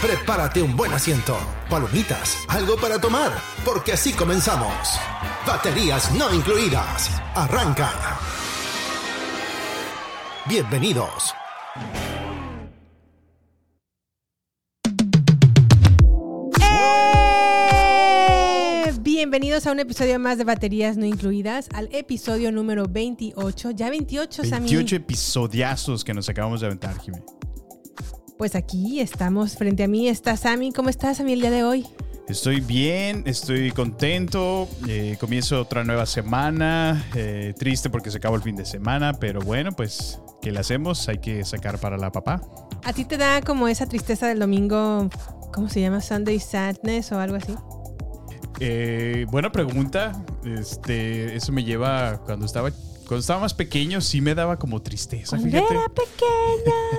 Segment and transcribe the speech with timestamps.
[0.00, 1.38] Prepárate un buen asiento,
[1.70, 3.32] palomitas, algo para tomar,
[3.64, 5.00] porque así comenzamos.
[5.46, 7.10] Baterías no incluidas.
[7.34, 7.90] Arranca.
[10.46, 11.34] Bienvenidos.
[16.60, 18.92] ¡Eh!
[19.00, 23.70] Bienvenidos a un episodio más de Baterías No Incluidas, al episodio número 28.
[23.70, 24.68] Ya 28, Sammy.
[24.68, 27.20] 28 episodiazos que nos acabamos de aventar, Jimmy.
[28.38, 30.72] Pues aquí estamos, frente a mí está Sammy.
[30.72, 31.86] ¿Cómo estás, Sammy, el día de hoy?
[32.28, 34.68] Estoy bien, estoy contento.
[34.88, 37.06] eh, comienzo otra nueva semana.
[37.14, 41.08] eh, triste porque se acabó el fin de semana, pero bueno, pues, ¿qué le hacemos?
[41.08, 42.42] Hay que sacar para la papá.
[42.84, 45.08] ¿A ti te da como esa tristeza del domingo,
[45.54, 46.00] ¿cómo se llama?
[46.02, 47.54] Sunday Sadness o algo así?
[48.60, 50.12] Eh, buena pregunta.
[50.44, 55.36] Este, eso me lleva cuando estaba, cuando estaba más pequeño, sí me daba como tristeza,
[55.38, 55.74] Cuando fíjate.
[55.74, 56.95] era pequeña.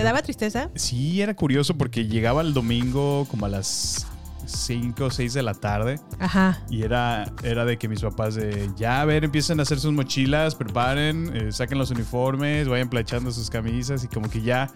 [0.00, 0.70] ¿Te daba tristeza?
[0.74, 4.06] Sí, era curioso porque llegaba el domingo como a las
[4.46, 6.00] 5 o 6 de la tarde.
[6.18, 6.58] Ajá.
[6.70, 9.92] Y era, era de que mis papás de ya a ver, empiecen a hacer sus
[9.92, 14.68] mochilas, preparen, eh, saquen los uniformes, vayan planchando sus camisas y como que ya,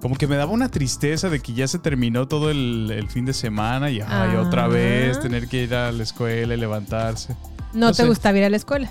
[0.00, 3.24] como que me daba una tristeza de que ya se terminó todo el, el fin
[3.24, 4.06] de semana y ay,
[4.36, 4.42] Ah.
[4.46, 7.34] otra vez tener que ir a la escuela y levantarse.
[7.72, 8.06] ¿No, No te sé.
[8.08, 8.90] gustaba ir a la escuela?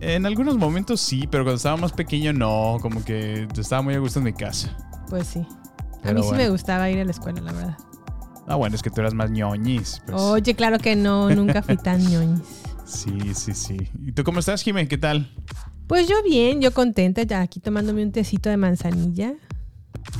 [0.00, 3.98] En algunos momentos sí, pero cuando estaba más pequeño no, como que estaba muy a
[3.98, 4.76] gusto en mi casa.
[5.08, 5.46] Pues sí.
[6.04, 7.76] A mí sí me gustaba ir a la escuela, la verdad.
[8.46, 10.02] Ah, bueno, es que tú eras más ñoñis.
[10.06, 10.20] pues.
[10.20, 12.62] Oye, claro que no, nunca fui tan ñoñis.
[12.84, 13.76] Sí, sí, sí.
[14.04, 14.86] ¿Y tú cómo estás, Jimé?
[14.86, 15.28] ¿Qué tal?
[15.88, 19.34] Pues yo bien, yo contenta, ya aquí tomándome un tecito de manzanilla.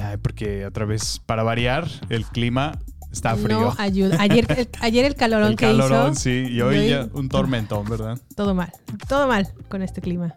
[0.00, 2.72] Ay, porque otra vez, para variar, el clima
[3.12, 3.60] está frío.
[3.60, 4.16] No ayuda.
[4.20, 6.46] Ayer el, ayer el calorón el que calorón, hizo, sí.
[6.50, 8.18] Y hoy y ya hoy- un tormentón, ¿verdad?
[8.36, 8.72] todo mal,
[9.08, 10.34] todo mal con este clima.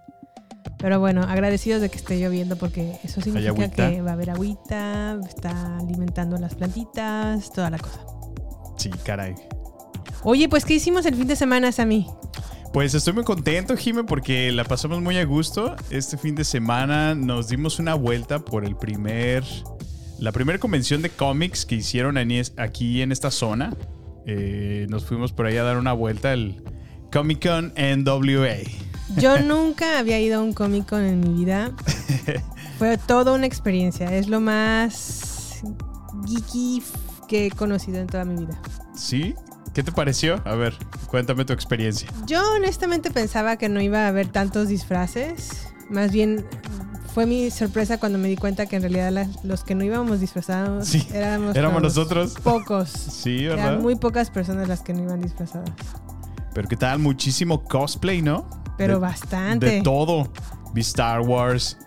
[0.80, 5.20] Pero bueno, agradecidos de que esté lloviendo porque eso significa que va a haber agüita,
[5.28, 8.00] está alimentando las plantitas, toda la cosa.
[8.78, 9.36] Sí, caray.
[10.24, 12.08] Oye, pues ¿qué hicimos el fin de semana, Sammy?
[12.72, 15.76] Pues estoy muy contento, Jime, porque la pasamos muy a gusto.
[15.90, 19.44] Este fin de semana nos dimos una vuelta por el primer.
[20.18, 22.18] La primera convención de cómics que hicieron
[22.58, 23.76] aquí en esta zona.
[24.26, 26.64] Eh, nos fuimos por ahí a dar una vuelta al
[27.12, 28.89] Comic Con NWA.
[29.18, 31.72] Yo nunca había ido a un Comic Con en mi vida.
[32.78, 34.14] Fue toda una experiencia.
[34.16, 35.62] Es lo más
[36.28, 36.84] geeky
[37.28, 38.60] que he conocido en toda mi vida.
[38.96, 39.36] ¿Sí?
[39.74, 40.42] ¿Qué te pareció?
[40.46, 40.76] A ver,
[41.08, 42.10] cuéntame tu experiencia.
[42.26, 45.68] Yo honestamente pensaba que no iba a haber tantos disfraces.
[45.90, 46.46] Más bien
[47.14, 50.20] fue mi sorpresa cuando me di cuenta que en realidad las- los que no íbamos
[50.20, 52.36] disfrazados Sí, éramos, nosotros.
[52.44, 52.90] Pocos.
[53.12, 53.68] Sí, ¿verdad?
[53.74, 55.70] Eran muy pocas personas las que no iban disfrazadas.
[56.54, 58.48] Pero qué tal, muchísimo cosplay, ¿no?
[58.80, 59.66] Pero De- bastante.
[59.68, 60.32] De todo.
[60.74, 61.78] Vi Star Wars,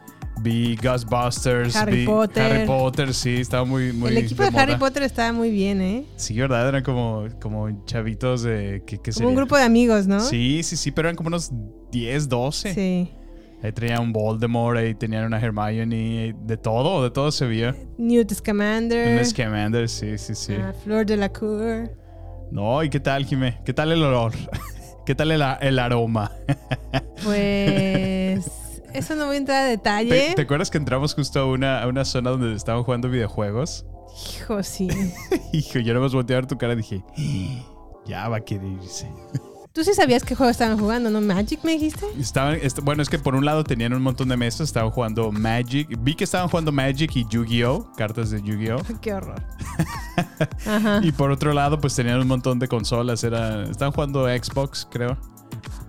[0.42, 2.42] vi Ghostbusters, Harry vi Potter.
[2.42, 4.76] Harry Potter, sí, estaba muy, muy El equipo de, Harry.
[4.76, 6.04] Potter estaba muy bien, ¿eh?
[6.16, 6.68] Sí, ¿verdad?
[6.68, 8.82] Eran como, como chavitos de...
[8.86, 10.20] ¿qué, qué Como un grupo de amigos, ¿no?
[10.20, 11.50] Sí, sí, sí, pero eran como unos
[11.90, 12.74] 10, 12.
[12.74, 13.10] Sí.
[13.62, 17.76] Ahí tenían un Voldemort, ahí tenían una Hermione, de todo, de todo se veía.
[17.96, 19.18] Newt Scamander.
[19.18, 20.54] Un Scamander, sí, sí, sí.
[20.60, 21.90] ah, Flor de la Cour.
[22.50, 23.60] No, ¿y qué tal, Jimé?
[23.64, 24.32] ¿Qué tal el olor?
[25.12, 26.32] ¿Qué tal el, aroma?
[27.22, 28.46] Pues.
[28.94, 30.32] eso no voy a entrar a ¿Te, detalle.
[30.34, 33.84] te acuerdas que entramos justo a una, a una zona donde estaban jugando videojuegos?
[34.38, 34.88] Hijo, sí.
[35.52, 38.40] Hijo, yo nada más volteé a ver tu cara y dije, "Ah, ya va a
[38.40, 39.06] querer irse.
[39.72, 41.22] Tú sí sabías qué juego estaban jugando, ¿no?
[41.22, 42.04] ¿Magic me dijiste?
[42.18, 45.32] Estaban, est- bueno, es que por un lado tenían un montón de mesas, estaban jugando
[45.32, 45.88] Magic.
[46.00, 47.90] Vi que estaban jugando Magic y Yu-Gi-Oh!
[47.96, 48.82] Cartas de Yu-Gi-Oh!
[49.00, 49.42] Qué horror.
[50.66, 51.00] Ajá.
[51.02, 53.24] Y por otro lado, pues tenían un montón de consolas.
[53.24, 55.16] Era, estaban jugando Xbox, creo.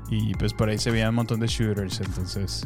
[0.09, 1.99] Y pues por ahí se veían un montón de shooters.
[1.99, 2.65] Entonces,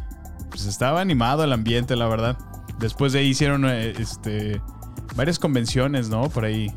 [0.51, 2.37] pues estaba animado el ambiente, la verdad.
[2.77, 4.61] Después de ahí hicieron eh, este,
[5.15, 6.29] varias convenciones, ¿no?
[6.29, 6.71] Por ahí.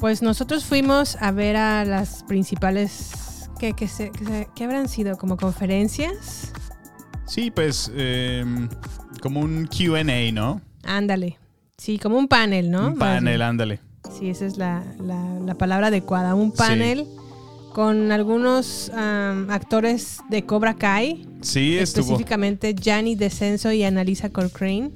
[0.00, 3.12] Pues nosotros fuimos a ver a las principales.
[3.58, 5.16] ¿Qué, qué se- qué se- qué habrán sido?
[5.16, 6.52] ¿Como conferencias?
[7.26, 8.68] Sí, pues em,
[9.20, 10.60] como un QA, ¿no?
[10.84, 11.38] Ándale.
[11.76, 12.88] Sí, como un panel, ¿no?
[12.88, 13.80] Un panel, ándale.
[14.18, 16.34] Sí, esa es la, la- la palabra adecuada.
[16.34, 16.56] Un Sí.
[16.58, 17.06] panel
[17.74, 21.26] con algunos actores de Cobra Kai.
[21.42, 21.76] Sí.
[21.78, 24.92] Específicamente Gianni Descenso y Annalisa Corcoran.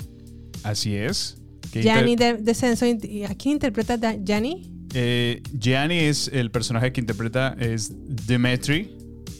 [0.64, 1.36] Así es.
[1.72, 4.71] Gianni inter- de Descenso, ¿a quién interpreta Gianni?
[4.94, 7.92] Eh, Gianni es el personaje que interpreta, es
[8.26, 8.96] Dimitri.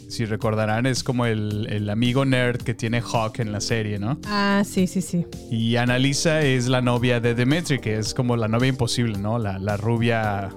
[0.09, 4.21] Si recordarán, es como el, el amigo nerd que tiene Hawk en la serie, ¿no?
[4.27, 5.25] Ah, sí, sí, sí.
[5.51, 9.39] Y Annalisa es la novia de Dimitri, que es como la novia imposible, ¿no?
[9.39, 10.51] La, la rubia,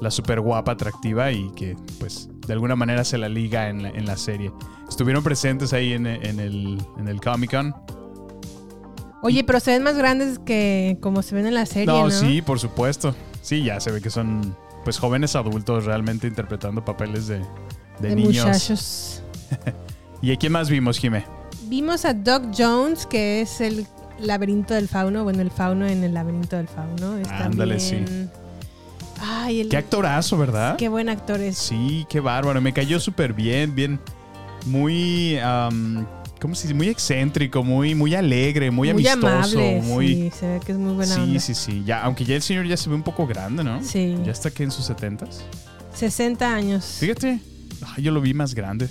[0.00, 3.90] la súper guapa, atractiva y que, pues, de alguna manera se la liga en la,
[3.90, 4.50] en la serie.
[4.88, 7.74] Estuvieron presentes ahí en, en el, en el Comic Con.
[9.22, 12.04] Oye, pero se ven más grandes que como se ven en la serie, ¿no?
[12.04, 13.14] No, sí, por supuesto.
[13.44, 17.40] Sí, ya se ve que son, pues, jóvenes adultos realmente interpretando papeles de,
[18.00, 18.46] de, De niños.
[18.46, 19.22] muchachos.
[20.22, 21.24] ¿Y a quién más vimos, Jime?
[21.64, 23.86] Vimos a Doc Jones, que es el
[24.18, 25.24] laberinto del fauno.
[25.24, 27.18] Bueno, el fauno en el laberinto del fauno.
[27.30, 28.30] Ándale, también-
[29.20, 29.68] Ay, el...
[29.68, 30.76] Qué actorazo, ¿verdad?
[30.76, 31.58] Qué buen actor es.
[31.58, 32.60] Sí, qué bárbaro.
[32.62, 34.00] Me cayó súper bien, bien.
[34.66, 35.36] Muy.
[35.38, 36.06] am,
[36.44, 36.74] ¿Cómo se dice?
[36.74, 39.26] Muy excéntrico, muy, muy alegre, muy, amistoso.
[39.26, 39.80] amable.
[39.80, 40.08] muy.
[40.08, 41.40] Sí, se ve que es muy buena sí, onda.
[41.40, 41.82] sí, sí.
[41.86, 43.82] Ya, aunque ya el señor ya se ve un poco grande, ¿no?
[43.82, 44.14] Sí.
[44.26, 45.42] Ya está aquí en sus setentas.
[45.94, 46.84] 60 años.
[47.00, 47.40] Fíjate.
[47.96, 48.90] Yo lo vi más grande.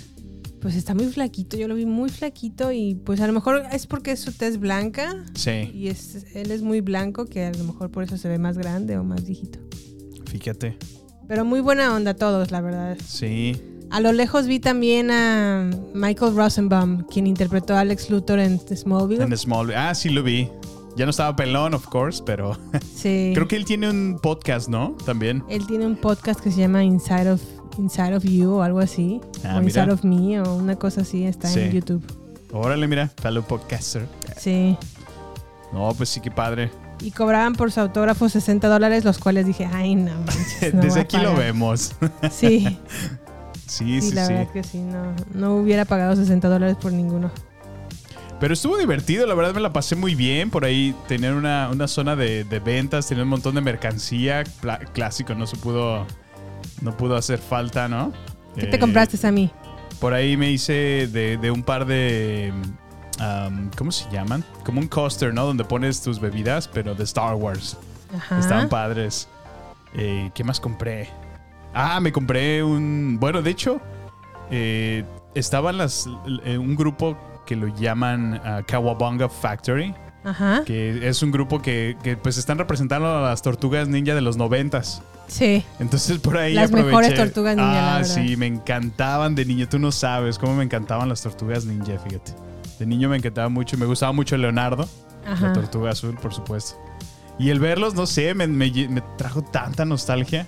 [0.60, 1.56] Pues está muy flaquito.
[1.56, 4.58] Yo lo vi muy flaquito y pues a lo mejor es porque es su tez
[4.58, 8.28] blanca Sí, y es, él es muy blanco que a lo mejor por eso se
[8.28, 9.60] ve más grande o más viejito.
[10.26, 10.76] fíjate.
[11.28, 12.98] Pero muy buena onda todos, la verdad.
[13.06, 13.62] Sí.
[13.94, 19.22] A lo lejos vi también a Michael Rosenbaum, quien interpretó a Alex Luthor en Smallville.
[19.22, 19.72] En Small.
[19.72, 20.48] Ah, sí lo vi.
[20.96, 22.58] Ya no estaba pelón, of course, pero
[22.96, 23.30] Sí.
[23.34, 24.96] creo que él tiene un podcast, ¿no?
[25.06, 25.44] También.
[25.48, 27.40] Él tiene un podcast que se llama Inside of,
[27.78, 29.20] Inside of You o algo así.
[29.44, 29.82] Ah, o mira.
[29.84, 31.24] Inside of Me o una cosa así.
[31.24, 31.70] Está en.
[31.70, 32.04] YouTube.
[32.52, 34.06] Órale, mira, fellow podcaster.
[34.36, 34.76] Sí.
[35.72, 36.70] No, pues sí, qué padre.
[37.00, 41.00] Y cobraban por su autógrafo 60 dólares, los cuales dije, ay, no manches, no Desde
[41.00, 41.38] aquí lo pagar".
[41.38, 41.92] vemos.
[42.30, 42.78] Sí,
[43.66, 44.32] sí, sí, sí, la sí.
[44.34, 44.78] verdad que sí.
[44.78, 47.30] No, no hubiera pagado 60 dólares por ninguno.
[48.40, 50.50] Pero estuvo divertido, la verdad me la pasé muy bien.
[50.50, 54.44] Por ahí tenían una, una zona de, de ventas, tenían un montón de mercancía.
[54.92, 56.06] clásico, no se pudo.
[56.82, 58.12] No pudo hacer falta, ¿no?
[58.58, 59.50] ¿Qué te Eh, compraste a mí?
[60.00, 62.52] Por ahí me hice de, de un par de.
[63.20, 64.44] um, ¿Cómo se llaman?
[64.64, 65.46] Como un coaster, ¿no?
[65.46, 67.76] Donde pones tus bebidas, pero de Star Wars.
[68.14, 68.38] Ajá.
[68.40, 69.28] Estaban padres.
[69.94, 71.08] Eh, ¿Qué más compré?
[71.74, 73.18] Ah, me compré un.
[73.20, 73.80] Bueno, de hecho,
[74.50, 75.04] eh,
[75.34, 76.08] estaban las.
[76.44, 77.16] eh, un grupo
[77.46, 79.94] que lo llaman ah, Kawabunga Factory.
[80.24, 80.62] Ajá.
[80.64, 84.38] Que es un grupo que, que, pues están representando a las tortugas ninja de los
[84.38, 85.02] noventas.
[85.26, 85.62] Sí.
[85.80, 86.86] Entonces por ahí Las aproveché.
[86.86, 89.68] mejores tortugas ninja, Ah, sí, me encantaban de niño.
[89.68, 92.32] Tú no sabes cómo me encantaban las tortugas ninja, fíjate.
[92.78, 93.76] De niño me encantaba mucho.
[93.76, 94.88] Me gustaba mucho Leonardo.
[95.26, 95.48] Ajá.
[95.48, 96.76] La tortuga azul, por supuesto.
[97.38, 100.46] Y el verlos, no sé, me, me lle- me trajo tanta nostalgia.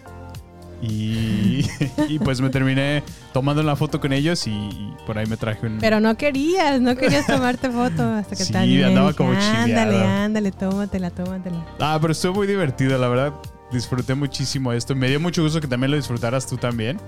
[0.82, 1.64] Y,
[2.08, 3.02] y pues me terminé
[3.32, 5.78] tomando una foto con ellos y, y por ahí me traje un...
[5.78, 8.84] Pero no querías, no querías tomarte foto hasta que Sí, animé.
[8.84, 10.06] andaba como Ándale, chiviado".
[10.06, 11.66] ándale, tómatela, tómatela.
[11.80, 13.32] Ah, pero estuvo muy divertido, la verdad.
[13.72, 14.94] Disfruté muchísimo esto.
[14.94, 16.98] Me dio mucho gusto que también lo disfrutaras tú también.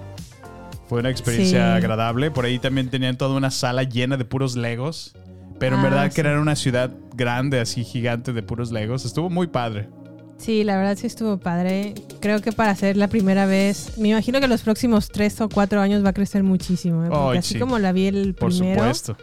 [0.88, 1.76] Fue una experiencia Sí.
[1.76, 2.30] agradable.
[2.30, 5.14] Por ahí también tenían toda una sala llena de puros Legos.
[5.60, 6.14] Pero en Ah, verdad sí.
[6.14, 9.04] que era una ciudad grande, así gigante de puros Legos.
[9.04, 9.88] Estuvo muy padre.
[10.38, 11.94] Sí, la verdad sí estuvo padre.
[12.20, 15.80] Creo que para ser la primera vez, me imagino que los próximos tres o cuatro
[15.80, 17.04] años va a crecer muchísimo.
[17.04, 17.08] ¿eh?
[17.10, 17.60] Porque así sí.
[17.60, 19.16] como la vi el Por primero, supuesto.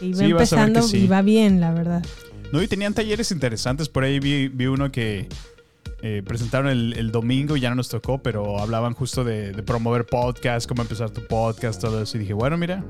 [0.00, 0.98] y va Sí, empezando sí.
[0.98, 2.04] y va bien, la verdad.
[2.52, 3.88] No, y tenían talleres interesantes.
[3.88, 5.26] Por ahí vi, vi uno que
[6.02, 9.62] eh, presentaron el, el domingo y ya no nos tocó, pero hablaban justo de, de
[9.62, 12.18] promover podcast, cómo empezar tu podcast, todo eso.
[12.18, 12.84] Y dije, bueno, mira,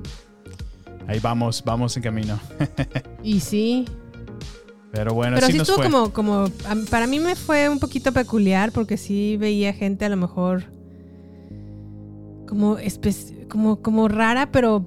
[1.06, 2.38] ahí vamos, vamos en camino.
[3.22, 3.84] Y sí,
[4.96, 5.90] Pero bueno, pero sí nos estuvo fue.
[5.90, 6.48] como, como,
[6.90, 10.64] para mí me fue un poquito peculiar porque sí veía gente a lo mejor
[12.48, 12.76] como,
[13.48, 14.84] como, como rara, pero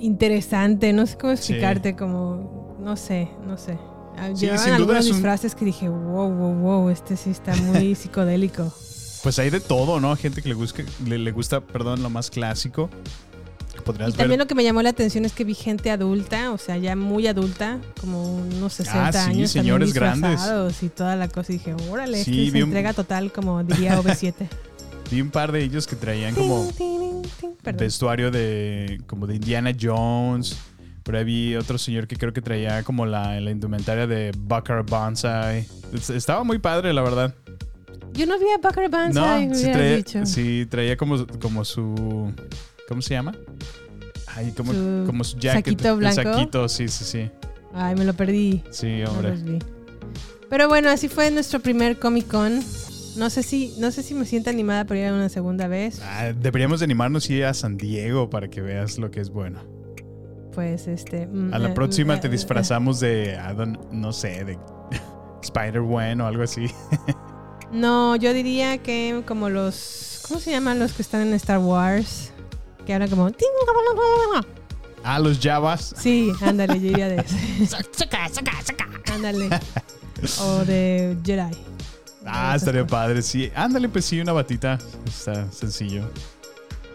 [0.00, 0.92] interesante.
[0.92, 1.38] No sé cómo Sí.
[1.52, 3.78] explicarte, como, no sé, no sé.
[4.16, 7.16] Ah, Sí, Llevaban sin duda algunos es un- disfraces que dije, wow, wow, wow, este
[7.16, 8.72] sí está muy psicodélico.
[9.22, 10.14] Pues hay de todo, ¿no?
[10.16, 12.88] Gente que le gusta, le, le gusta perdón, lo más clásico.
[13.84, 14.38] Podrías Y también ver.
[14.40, 17.26] lo que me llamó la atención es que vi gente adulta, o sea, ya muy
[17.26, 19.50] adulta, como unos 60 Ah, sí, años.
[19.50, 20.40] señores grandes.
[20.82, 21.52] Y toda la cosa.
[21.52, 24.34] Y dije, órale, Sí, vi se un- entrega total, como diría OV7.
[25.10, 26.70] Vi un par de ellos que traían como
[27.76, 30.56] vestuario de como de Indiana Jones.
[31.02, 34.84] Por ahí vi otro señor que creo que traía como la, la indumentaria de Bucker
[34.88, 35.66] Banzai.
[35.92, 37.34] Es- Estaba muy padre, la verdad.
[38.12, 40.26] Yo no vi a Bucker Banzai, No, sí traía, dicho.
[40.26, 42.32] sí, traía como, como su.
[42.90, 43.32] ¿Cómo se llama?
[44.26, 45.64] Ay, como Su como su jacket.
[45.64, 46.14] saquito el blanco.
[46.22, 47.30] saquito, sí, sí, sí.
[47.72, 48.64] Ay, me lo perdí.
[48.70, 49.60] Sí, hombre.
[50.48, 52.60] Pero bueno, así fue nuestro primer Comic Con.
[53.16, 56.00] No sé si, no sé si me siento animada por ir a una segunda vez.
[56.02, 59.30] Ah, deberíamos de animarnos y ir a San Diego para que veas lo que es
[59.30, 59.60] bueno.
[60.52, 61.28] Pues este.
[61.28, 64.58] mm, A la eh, próxima eh, te eh, disfrazamos de, I don't- no sé, de
[65.44, 66.66] Spider-Man o algo así.
[67.72, 70.22] No, yo diría que como los.
[70.26, 72.29] ¿Cómo se llaman los que están en Star Wars?
[72.90, 73.30] Que hablan como.
[75.04, 75.94] Ah, los Javas.
[75.96, 78.08] Sí, ándale, yo diría de ese.
[79.12, 79.48] Ándale.
[80.40, 81.56] O de Jedi.
[82.26, 83.48] Ah, estaría padre, sí.
[83.54, 84.76] Ándale, pues sí, una batita.
[85.06, 86.10] Está sencillo.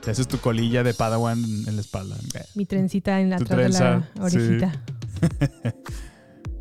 [0.03, 2.17] Te haces tu colilla de Padawan en la espalda.
[2.55, 5.71] Mi trencita en la Tu atrás de la trenza, sí.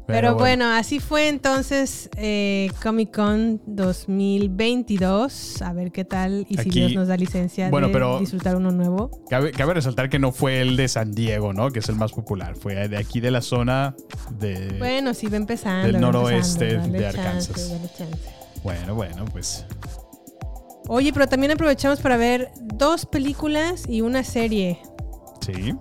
[0.07, 0.67] Pero, bueno.
[0.67, 5.63] así fue entonces eh, Comic Con 2022.
[5.63, 8.57] A ver qué tal y si Aquí- Dios nos da licencia Bueno, de pero- disfrutar
[8.57, 9.11] uno nuevo.
[9.31, 11.71] Cabe, cabe resaltar que no fue el de San Diego, ¿no?
[11.71, 12.55] Que es el más popular.
[12.57, 13.95] Fue de aquí de la zona
[14.39, 14.77] de...
[14.79, 15.87] Bueno, sí, va empezando.
[15.87, 17.73] del noroeste empezando, de Arkansas.
[17.97, 18.15] chance.
[18.63, 19.65] Bueno, bueno, pues...
[20.87, 24.79] Oye, pero también aprovechamos para ver dos películas y una serie.
[25.41, 25.75] Sí.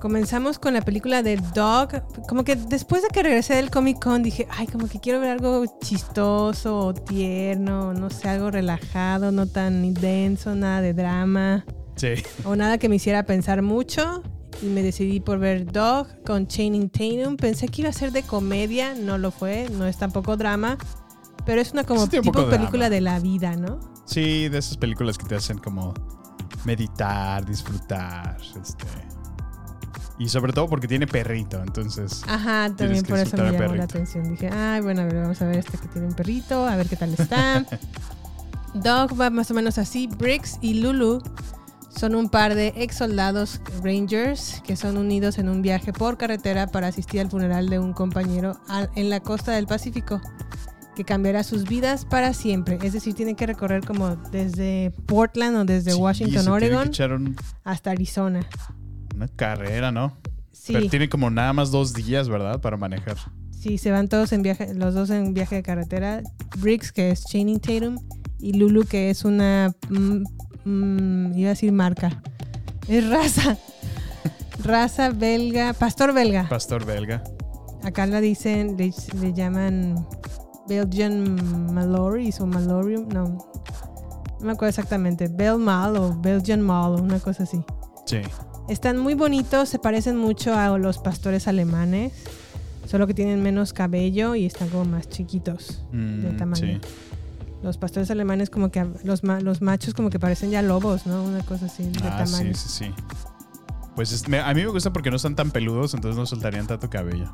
[0.00, 2.02] Comenzamos con la película de Dog.
[2.28, 5.30] Como que después de que regresé del Comic Con dije, ay, como que quiero ver
[5.30, 11.64] algo chistoso o tierno, no sé, algo relajado, no tan denso, nada de drama
[11.96, 12.14] Sí.
[12.44, 14.22] o nada que me hiciera pensar mucho.
[14.62, 17.36] Y me decidí por ver Dog con Channing Tatum.
[17.36, 20.78] Pensé que iba a ser de comedia, no lo fue, no es tampoco drama,
[21.46, 22.94] pero es una como Sí, tiene un tipo película drama.
[22.94, 23.78] de la vida, ¿no?
[24.06, 25.94] Sí, de esas películas que te hacen como
[26.64, 28.84] meditar, disfrutar, este...
[30.18, 32.22] Y sobre todo porque tiene perrito, entonces...
[32.26, 33.84] Ajá, también por eso me llamó la perrito.
[33.84, 34.30] atención.
[34.30, 36.88] Dije, ay, bueno, a ver, vamos a ver este que tiene un perrito, a ver
[36.88, 37.64] qué tal está.
[38.74, 40.08] Dog va más o menos así.
[40.08, 41.22] Briggs y Lulu
[41.90, 46.66] son un par de ex soldados Rangers que son unidos en un viaje por carretera
[46.66, 48.60] para asistir al funeral de un compañero
[48.94, 50.20] en la costa del Pacífico
[50.94, 52.78] que cambiará sus vidas para siempre.
[52.82, 58.40] Es decir, tienen que recorrer como desde Portland o desde Sí, Washington, Oregon hasta Arizona.
[59.18, 60.16] Una carrera, ¿no?
[60.52, 60.72] Sí.
[60.72, 62.60] Pero tiene como nada más dos días, ¿verdad?
[62.60, 63.16] Para manejar.
[63.50, 66.22] Sí, se van todos en viaje, los dos en viaje de carretera.
[66.58, 67.98] Briggs, que es Channing Tatum,
[68.38, 69.74] y Lulu, que es una.
[69.88, 70.22] mm,
[70.64, 72.22] mm, iba a decir marca.
[72.86, 73.56] Es raza.
[74.64, 76.48] raza belga, pastor belga.
[76.48, 77.22] Pastor belga.
[77.82, 80.06] Acá la dicen, le, le llaman
[80.68, 83.08] Belgian Maloris o Malorium.
[83.08, 85.26] No, no me acuerdo exactamente.
[85.28, 87.60] Bel Mal o Belgian Mal o una cosa así.
[88.06, 88.20] Sí.
[88.68, 92.12] Están muy bonitos, se parecen mucho a los pastores alemanes,
[92.86, 96.80] solo que tienen menos cabello y están como más chiquitos de Mm, tamaño.
[96.80, 96.80] sí.
[97.62, 101.24] Los pastores alemanes como que los, los machos como que parecen ya lobos, ¿no?
[101.24, 102.54] Una cosa así de Ah, tamaño.
[102.54, 102.94] sí, sí, sí.
[103.96, 106.66] Pues es- me- a mí me gusta porque no están tan peludos, entonces no soltarían
[106.68, 107.32] tanto cabello.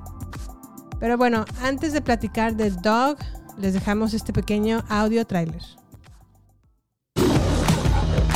[0.99, 3.19] Pero bueno, antes de platicar de Dog,
[3.59, 5.61] les dejamos este pequeño audio trailer.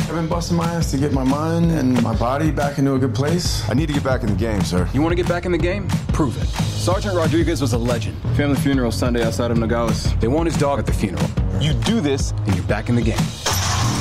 [0.09, 2.99] I've been busting my ass to get my mind and my body back into a
[2.99, 3.69] good place.
[3.69, 4.88] I need to get back in the game, sir.
[4.95, 5.87] You want to get back in the game?
[6.15, 6.47] Prove it.
[6.47, 8.17] Sergeant Rodriguez was a legend.
[8.35, 10.17] Family funeral Sunday outside of Nogales.
[10.17, 11.29] They want his dog at the funeral.
[11.61, 13.19] You do this, and you're back in the game.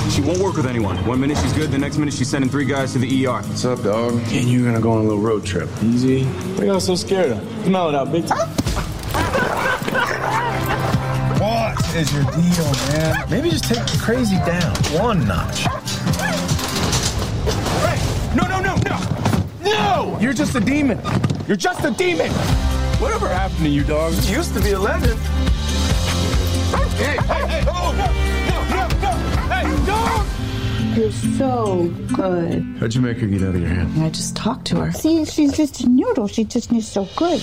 [0.10, 0.96] She won't work with anyone.
[1.06, 3.42] One minute she's good, the next minute she's sending three guys to the ER.
[3.42, 4.14] What's up, dog?
[4.14, 5.68] And you're gonna go on a little road trip.
[5.84, 6.24] Easy.
[6.24, 7.66] What are y'all so scared of?
[7.66, 8.48] Smell it out, big time.
[11.38, 13.30] What is your deal, man?
[13.30, 15.66] Maybe just take the crazy down one notch.
[20.20, 21.00] You're just a demon.
[21.48, 22.32] You're just a demon.
[23.00, 24.14] Whatever happened to you, dog?
[24.24, 25.20] You used to be a legend.
[26.98, 27.64] Hey, hey, hey!
[27.68, 28.08] Oh, no,
[28.50, 29.12] no, no, no!
[29.54, 30.26] Hey, dog!
[30.98, 32.64] You're so good.
[32.80, 34.02] How'd you make her get out of your hand?
[34.02, 34.92] I just talked to her.
[34.92, 36.28] See, she's just a noodle.
[36.28, 37.40] She just needs so good.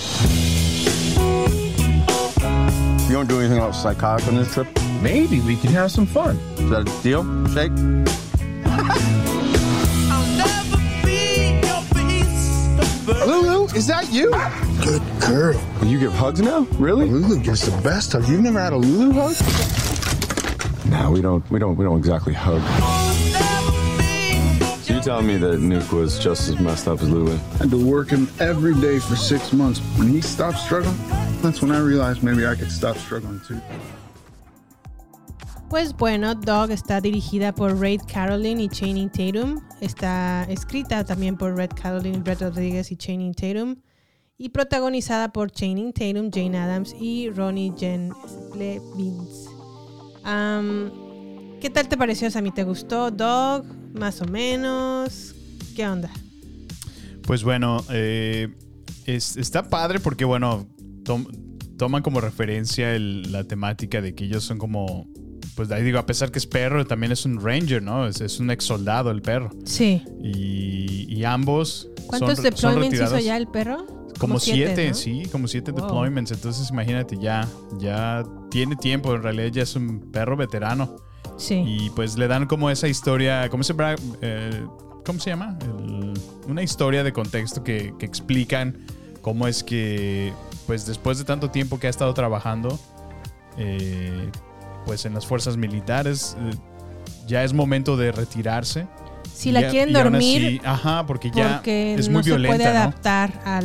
[3.08, 4.66] You don't do anything else psychotic on this trip?
[5.00, 6.36] Maybe we can have some fun.
[6.56, 7.22] Is that a deal?
[7.54, 9.30] Shake?
[13.06, 14.30] Lulu, is that you?
[14.82, 15.60] Good girl.
[15.82, 16.60] You give hugs now?
[16.78, 17.06] Really?
[17.06, 18.26] Lulu gets the best hug.
[18.26, 19.34] You've never had a Lulu hug?
[20.86, 21.48] No, we don't.
[21.50, 21.76] We don't.
[21.76, 22.62] We don't exactly hug.
[24.82, 27.34] So you telling me that Nuke was just as messed up as Lulu?
[27.34, 29.80] I had to work him every day for six months.
[29.98, 30.96] When he stopped struggling,
[31.42, 33.60] that's when I realized maybe I could stop struggling too.
[35.68, 39.60] Pues bueno, Dog está dirigida por Raid Carolyn y Channing Tatum.
[39.80, 43.76] Está escrita también por Red Carolyn, Brett Rodriguez y Channing Tatum.
[44.38, 48.12] Y protagonizada por Channing Tatum, Jane Adams y Ronnie Jen
[48.52, 49.46] Blevins.
[50.22, 50.90] Am,
[51.60, 52.50] ¿Qué tal te pareció, Sammy?
[52.50, 53.64] ¿Te gustó Dog?
[53.94, 55.34] Más o menos.
[55.74, 56.10] ¿Qué onda?
[57.22, 58.48] Pues bueno, eh,
[59.06, 60.66] es- está padre porque, bueno,
[61.04, 61.26] tom-
[61.78, 65.06] toman como referencia la temática de que ellos son como,
[65.54, 68.06] pues ahí digo, a pesar que es perro, también es un ranger, ¿no?
[68.06, 69.50] Es, es un ex soldado el perro.
[69.64, 70.02] Sí.
[70.22, 71.88] Y, y ambos...
[72.06, 73.86] ¿Cuántos son, son deployments hizo ya el perro?
[74.18, 74.94] Como siete, ¿no?
[74.94, 75.82] sí, como siete Wow.
[75.82, 76.30] deployments.
[76.32, 80.96] Entonces imagínate, ya, ya tiene tiempo, en realidad ya es un perro veterano.
[81.36, 81.62] Sí.
[81.66, 84.64] Y pues le dan como esa historia, ¿cómo se, bra- eh,
[85.04, 85.58] ¿cómo se llama?
[85.62, 86.14] El-
[86.48, 88.86] una historia de contexto que, que explican
[89.20, 90.32] cómo es que,
[90.66, 92.78] pues después de tanto tiempo que ha estado trabajando,
[93.56, 94.30] eh,
[94.86, 96.54] pues en las fuerzas militares, eh,
[97.26, 98.86] ya es momento de retirarse.
[99.34, 102.56] Si la ya- quieren dormir, así- ajá, porque ya porque es no muy se violenta,
[102.56, 102.78] puede ¿no?
[102.78, 103.60] adaptar a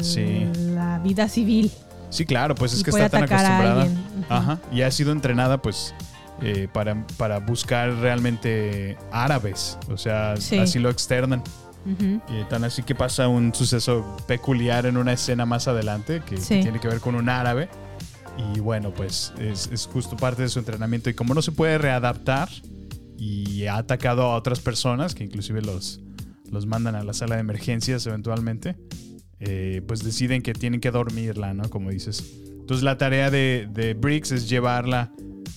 [0.00, 0.46] Sí.
[0.74, 1.72] la vida civil.
[2.10, 3.86] Sí, claro, pues es que puede está tan acostumbrada.
[4.28, 4.58] Ajá.
[4.72, 5.94] Y ha sido entrenada, pues,
[6.40, 9.78] eh, para, para buscar realmente árabes.
[9.90, 10.58] O sea, Sí.
[10.58, 11.42] así lo externan.
[12.28, 16.40] Y tan así que pasa un suceso peculiar en una escena más adelante que, que
[16.40, 16.60] Sí.
[16.60, 17.68] tiene que ver con un árabe.
[18.38, 21.10] Y bueno, pues es, es justo parte de su entrenamiento.
[21.10, 22.48] Y como no se puede readaptar
[23.16, 26.00] y ha atacado a otras personas, que inclusive los,
[26.50, 28.76] los mandan a la sala de emergencias eventualmente,
[29.40, 31.68] eh, pues deciden que tienen que dormirla, ¿no?
[31.68, 32.34] Como dices.
[32.60, 35.12] Entonces la tarea de, de Briggs es llevarla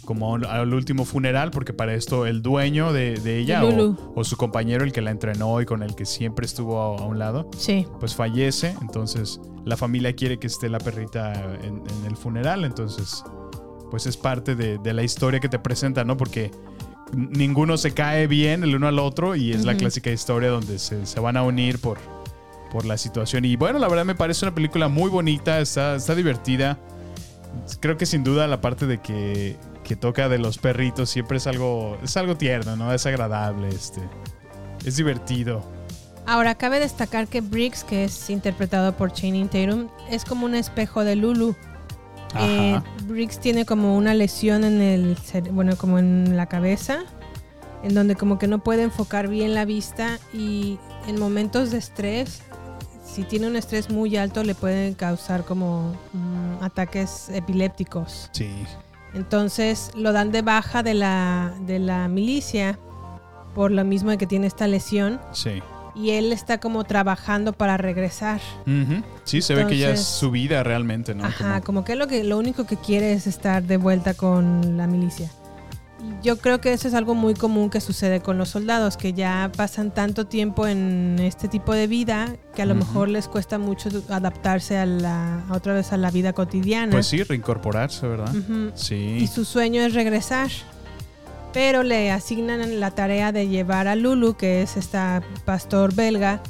[0.06, 4.38] como al- último funeral, porque para esto el dueño de, de ella o, o su
[4.38, 7.50] compañero, el que la entrenó y con el que siempre estuvo a, a un lado,
[7.58, 7.86] Sí.
[8.00, 8.76] pues fallece.
[8.82, 12.66] Entonces la familia quiere que esté la perrita en, en el funeral.
[12.66, 13.24] Entonces,
[13.90, 16.18] pues es parte de, de la historia que te presenta, ¿no?
[16.18, 16.52] Porque
[17.14, 21.06] ninguno se cae bien el uno al otro y es la clásica historia donde se,
[21.06, 21.98] se van a unir por,
[22.72, 23.44] por la situación.
[23.46, 26.80] Y bueno, la verdad me parece una película muy bonita, está, está divertida.
[27.80, 31.48] Creo que sin duda la parte de que, que toca de los perritos siempre es
[31.48, 32.94] algo, es algo tierno, ¿no?
[32.94, 34.02] Es agradable, este.
[34.86, 35.64] Es divertido.
[36.26, 41.04] Ahora, cabe destacar que Briggs, que es interpretado por Channing Tatum, es como un espejo
[41.04, 41.56] de Lulu.
[42.40, 42.80] Eh.
[43.06, 45.18] Briggs tiene como una lesión en el
[45.52, 47.04] bueno, como en la cabeza,
[47.84, 52.42] en donde como que no puede enfocar bien la vista y en momentos de estrés,
[53.14, 58.30] si tiene un estrés muy alto, le pueden causar como mm, ataques epilépticos.
[58.32, 58.50] Sí.
[59.14, 62.80] Entonces lo dan de baja de la, de la milicia
[63.54, 65.62] por lo mismo de que tiene esta lesión Sí.
[65.94, 68.40] y él está como trabajando para regresar.
[69.26, 71.26] Sí, se ve que ya es su vida realmente, ¿no?
[71.26, 74.78] Ajá, Como- como que lo que lo único que quiere es estar de vuelta con
[74.78, 75.30] la milicia.
[76.24, 79.52] Yo creo que eso es algo muy común que sucede con los soldados, que ya
[79.56, 83.90] pasan tanto tiempo en este tipo de vida que a lo mejor les cuesta mucho
[84.10, 86.92] adaptarse a la a otra vez a la vida cotidiana.
[86.92, 88.34] Pues sí, reincorporarse, ¿verdad?
[88.76, 89.18] Sí.
[89.20, 90.50] Y su sueño es regresar.
[91.54, 96.42] Pero le asignan la tarea de llevar a Lulu, que es esta pastor belga,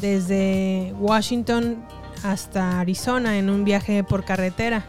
[0.00, 1.84] desde Washington
[2.24, 4.84] hasta Arizona en un viaje por carretera.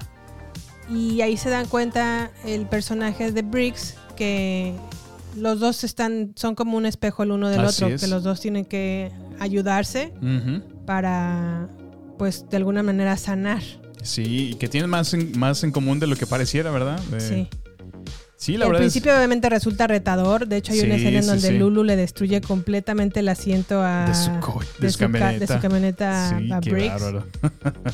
[0.89, 4.73] Y ahí se dan cuenta el personaje de Briggs que
[5.35, 8.01] los dos están son como un espejo el uno del Así otro, es.
[8.01, 10.13] que los dos tienen que ayudarse
[10.85, 11.67] para
[12.19, 13.63] pues de alguna manera sanar.
[14.03, 16.99] Sí, y que tienen más en, más en común de lo que pareciera, ¿verdad?
[17.11, 17.47] De- Sí.
[18.35, 19.17] Sí, la al principio es...
[19.19, 20.47] obviamente resulta retador.
[20.47, 21.57] De hecho hay una escena en sí, donde sí.
[21.59, 25.39] Lulu le destruye completamente el asiento a De su co- de su ca- camioneta.
[25.39, 27.03] de su camioneta a- Briggs.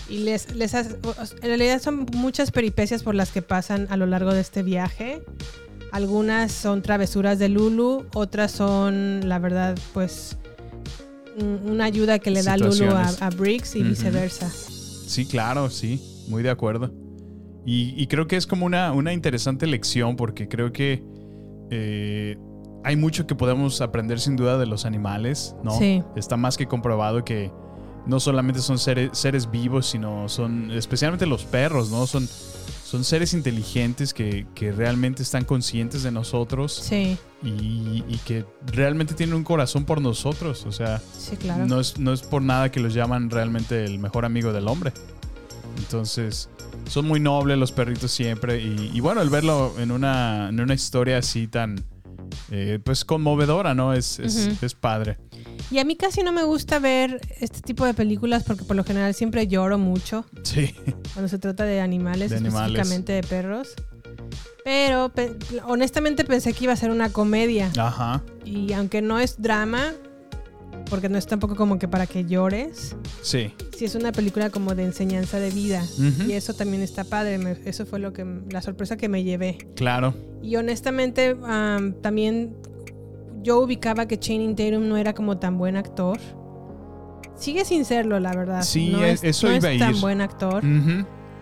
[0.09, 0.95] Y les, les hace-
[1.41, 5.21] en realidad son muchas peripecias por las que pasan a lo largo de este viaje.
[5.91, 10.37] Algunas son travesuras de Lulu, otras son, la verdad, pues
[11.39, 14.49] un- una ayuda que le da Lulu a, a Briggs y viceversa.
[14.49, 16.91] Sí, claro, sí, muy de acuerdo.
[17.65, 21.03] Y, y creo que es como una, una interesante lección porque creo que
[21.69, 22.37] eh,
[22.83, 25.71] hay mucho que podemos aprender sin duda de los animales, ¿no?
[25.77, 26.01] Sí.
[26.15, 27.51] Está más que comprobado que
[28.07, 32.07] no solamente son seres, seres vivos, sino son, especialmente los perros, ¿no?
[32.07, 32.27] Son,
[32.85, 39.13] son seres inteligentes que, que realmente están conscientes de nosotros Sí, y, y que realmente
[39.13, 41.01] tienen un corazón por nosotros, o sea...
[41.17, 41.65] sí, claro.
[41.65, 44.93] No es, no es por nada que los llaman realmente el mejor amigo del hombre.
[45.77, 46.49] Entonces,
[46.89, 48.59] son muy nobles los perritos siempre.
[48.61, 51.83] Y, y bueno, el verlo en una, en una historia así tan,
[52.51, 53.93] eh, pues conmovedora, ¿no?
[53.93, 55.17] Es, es, padre.
[55.71, 58.83] Y a mí casi no me gusta ver este tipo de películas porque por lo
[58.83, 60.73] general siempre lloro mucho Sí.
[61.13, 62.71] cuando se trata de animales, De animales.
[62.73, 63.69] específicamente de perros.
[64.63, 65.35] Pero pe-
[65.65, 67.71] honestamente pensé que iba a ser una comedia.
[67.77, 68.21] Ajá.
[68.45, 69.93] Y aunque no es drama,
[70.89, 72.95] porque no es tampoco como que para que llores.
[73.21, 73.53] Sí.
[73.77, 75.83] Sí, es una película como de enseñanza de vida.
[76.27, 77.37] Y eso también está padre.
[77.37, 79.57] me- eso fue lo que la sorpresa que me llevé.
[79.75, 80.13] Claro.
[80.41, 82.55] Y honestamente, am, también
[83.43, 86.19] yo ubicaba que Channing Tatum no era como tan buen actor.
[87.35, 88.63] Sigue sin serlo, la verdad.
[88.63, 90.01] Sí, no e- es, eso no iba es a tan ir.
[90.01, 90.63] buen actor,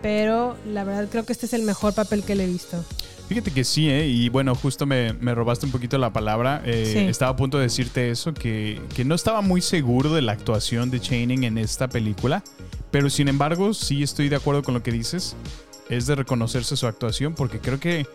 [0.01, 2.83] pero la verdad creo que este es el mejor papel que le he visto.
[3.27, 4.07] Fíjate que sí, ¿eh?
[4.07, 6.61] Y bueno, justo me, me robaste un poquito la palabra.
[6.65, 6.99] Eh, Sí.
[6.99, 10.91] Estaba a punto de decirte eso, que, que no estaba muy seguro de la actuación
[10.91, 12.43] de Channing en esta película.
[12.91, 15.35] Pero sin embargo, sí estoy de acuerdo con lo que dices.
[15.89, 18.05] Es de reconocerse su actuación, porque creo que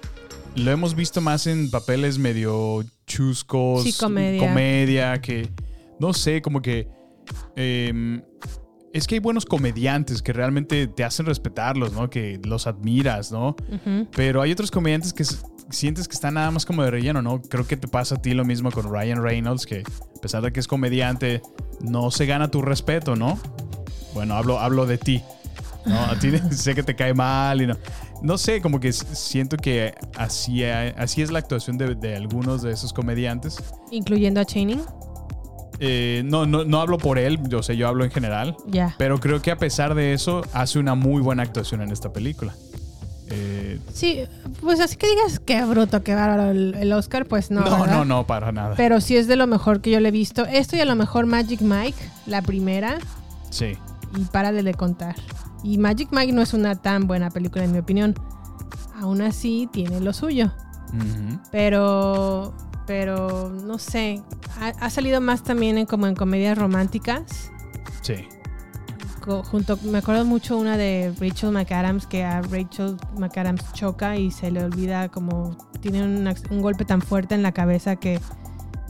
[0.55, 3.83] lo hemos visto más en papeles medio chuscos.
[3.83, 4.41] Sí, comedia.
[4.41, 5.49] comedia, que
[5.99, 6.89] no sé, como que.
[7.57, 8.23] em,
[8.93, 12.11] es que hay buenos comediantes que realmente te hacen respetarlos, ¿no?
[12.11, 13.55] Que los admiras, ¿no?
[14.15, 15.25] Pero hay otros comediantes que
[15.71, 17.41] sientes que están nada más como de relleno, ¿no?
[17.41, 20.53] Creo que te pasa a ti lo mismo con Ryan Reynolds, que a pesar de
[20.53, 21.41] que es comediante,
[21.81, 23.39] no se gana tu respeto, ¿no?
[24.15, 25.23] Bueno, hablo, hablo de ti.
[25.87, 25.99] ¿no?
[25.99, 27.77] A ti sé que te cae mal y no.
[28.23, 32.73] No sé, como que siento que así, así es la actuación de, de algunos de
[32.73, 33.63] esos comediantes.
[33.91, 34.83] Incluyendo a Channing.
[35.83, 38.55] Eh, no, no, no hablo por él, yo sé, yo hablo en general.
[38.99, 42.55] Pero creo que a pesar de eso, hace una muy buena actuación en esta película.
[43.31, 44.21] Eh, Sí,
[44.61, 47.61] pues así que digas que bruto, que bárbaro el, el Oscar, pues no.
[47.63, 48.05] no, no, ¿verdad?
[48.05, 48.75] no, para nada.
[48.77, 50.45] Pero sí es de lo mejor que yo le he visto.
[50.47, 52.99] Esto y a lo mejor Magic Mike, la primera,
[53.51, 53.77] Sí.
[54.17, 55.15] y párale de contar.
[55.63, 58.15] Y Magic Mike no es una tan buena película en mi opinión.
[59.01, 60.51] Aún así tiene lo suyo.
[61.53, 62.53] Pero,
[62.87, 64.23] pero no sé.
[64.61, 67.51] Ha, ha salido más también en como en comedias románticas.
[68.03, 68.15] Sí.
[69.21, 74.31] Co- junto, me acuerdo mucho una de Rachel McAdams que a Rachel McAdams choca y
[74.31, 78.19] se le olvida como tiene un, golpe tan fuerte en la cabeza que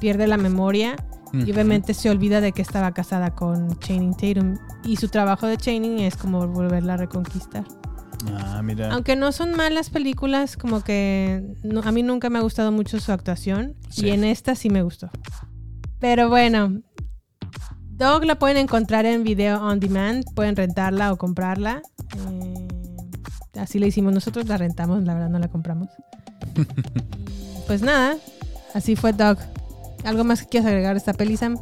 [0.00, 0.96] pierde la memoria
[1.32, 5.56] y obviamente se olvida de que estaba casada con Channing Tatum y su trabajo de
[5.56, 7.64] Channing es como volverla a reconquistar.
[8.28, 8.92] Ah, mira.
[8.92, 13.00] Aunque no son malas películas, como que no- a mí nunca me ha gustado mucho
[13.00, 14.06] su actuación Sí.
[14.06, 15.10] y en esta sí me gustó.
[15.98, 16.80] Pero bueno,
[17.90, 21.82] Dog la pueden encontrar en video on demand, pueden rentarla o comprarla.
[22.16, 22.68] Eh,
[23.60, 25.88] así le hicimos nosotros, la rentamos, la verdad no la compramos.
[27.66, 28.16] pues nada,
[28.74, 29.38] así fue Dog.
[30.04, 31.58] ¿Algo más que quieras agregar a esta peli, Sam?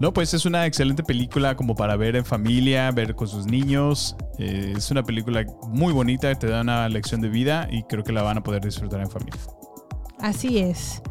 [0.00, 4.16] No, pues es una excelente película como para ver en familia, ver con sus niños.
[4.38, 8.12] Eh, es una película muy bonita, te da una lección de vida y creo que
[8.12, 9.40] la van a poder disfrutar en familia.
[10.20, 11.02] Así es.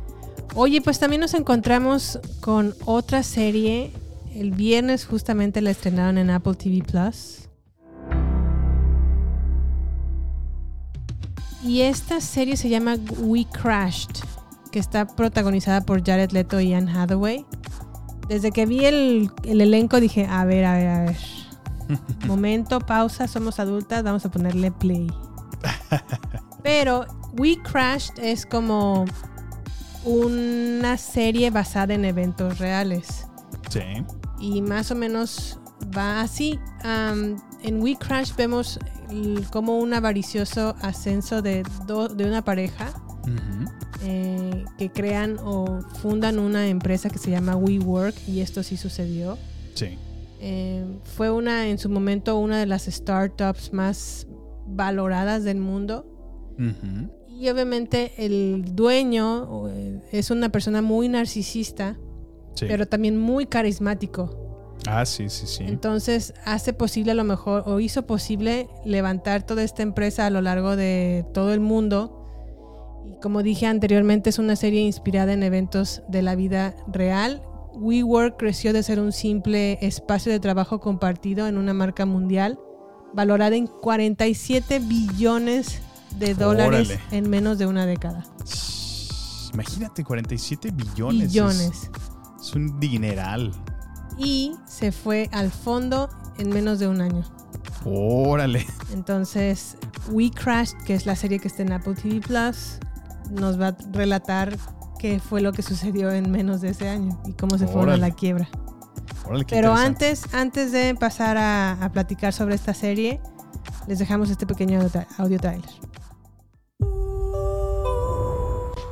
[0.56, 3.92] Oye, pues también nos encontramos con otra serie.
[4.34, 7.50] El viernes justamente la estrenaron en Apple TV Plus.
[11.63, 14.24] Y esta serie se llama We Crashed,
[14.72, 17.46] que está protagonizada por Jared Leto y Anne Hathaway.
[18.30, 21.37] Desde que vi el, el elenco dije, a ver, a ver, a ver.
[22.28, 25.08] Momento, pausa, somos adultas, vamos a ponerle play.
[26.63, 29.06] Pero We Crashed es como
[30.04, 33.26] una serie basada en eventos reales.
[33.69, 33.82] Sí.
[34.39, 35.60] Y más o menos
[35.97, 36.60] va así.
[36.84, 38.80] En We Crash vemos
[39.52, 42.93] como un avaricioso ascenso de, do- de una pareja
[44.04, 49.38] eh, que crean o fundan una empresa que se llama WeWork y esto sí sucedió.
[49.76, 49.97] Sí.
[50.39, 54.28] Eh, fue una en su momento una de las startups más
[54.67, 56.06] valoradas del mundo
[57.30, 61.97] y obviamente el dueño eh, es una persona muy narcisista,
[62.56, 62.65] Sí.
[62.67, 64.76] pero también muy carismático.
[64.88, 65.63] Ah, sí, sí, sí.
[65.67, 70.41] Entonces hace posible a lo mejor, o hizo posible levantar toda esta empresa a lo
[70.41, 72.26] largo de todo el mundo.
[73.06, 77.41] Y como dije anteriormente, es una serie inspirada en eventos de la vida real.
[77.80, 82.60] WeWork creció de ser un simple espacio de trabajo compartido en una marca mundial,
[83.13, 85.80] valorada en 47 billones
[86.18, 87.02] de dólares Órale.
[87.12, 88.26] en menos de una década.
[89.54, 91.24] Imagínate, 47 billones.
[91.28, 91.92] Es- Billones.
[92.40, 93.52] Es, un dineral.
[94.18, 97.24] Y se fue al fondo en menos de un año.
[97.86, 98.66] Órale.
[98.94, 99.78] Entonces,
[100.12, 102.80] We Crashed, que es la serie que está en Apple TV Plus,
[103.32, 104.58] nos va a relatar
[104.98, 107.84] qué fue lo que sucedió en menos de ese año y cómo se fue a
[107.84, 108.02] Órale.
[108.02, 108.48] la quiebra.
[109.26, 113.20] Órale, Pero antes, antes de pasar a, a platicar sobre esta serie,
[113.88, 114.80] les dejamos este pequeño
[115.18, 115.70] audio trailer.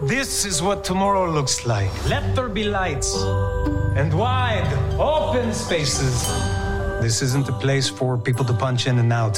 [0.07, 1.89] This is what tomorrow looks like.
[2.07, 3.15] Let there be lights
[3.95, 4.67] and wide,
[4.99, 6.27] open spaces.
[7.01, 9.35] This isn't a place for people to punch in and out.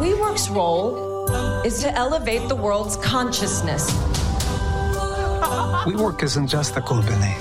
[0.00, 1.26] WeWork's role
[1.64, 3.86] is to elevate the world's consciousness.
[5.46, 7.34] WeWork isn't just a company.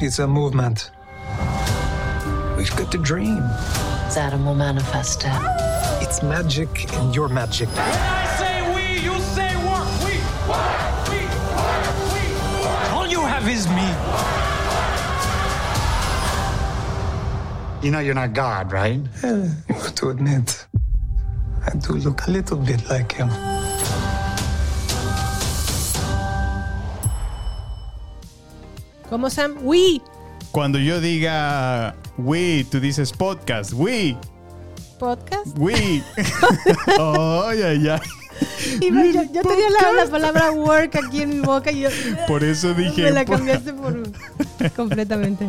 [0.00, 0.90] It's a movement.
[2.56, 3.42] We've got to dream.
[4.16, 5.32] Adam will manifest it.
[6.02, 7.68] It's magic and your magic.
[7.68, 9.88] When I say we, you say work.
[10.04, 10.18] We
[10.50, 11.08] work.
[11.08, 11.20] We
[11.54, 11.86] work.
[12.12, 12.22] We
[12.64, 12.92] work.
[12.92, 13.88] All you have is me.
[17.86, 19.00] You know you're not God, right?
[19.22, 20.66] Well, you have to admit,
[21.64, 23.30] I do look a little bit like him.
[29.12, 29.56] ¿Cómo Sam?
[29.60, 30.00] ¡Wii!
[30.52, 33.74] Cuando yo diga we, tú dices podcast.
[33.74, 34.16] We,
[34.98, 35.48] ¿Podcast?
[35.58, 35.74] we.
[36.98, 38.00] ay, ay, ay.
[38.80, 41.90] Iba- yo, yo tenía la, la palabra work aquí en mi boca y yo.
[42.26, 43.02] Por eso dije.
[43.02, 44.02] Me la cambiaste por.
[44.76, 45.46] completamente.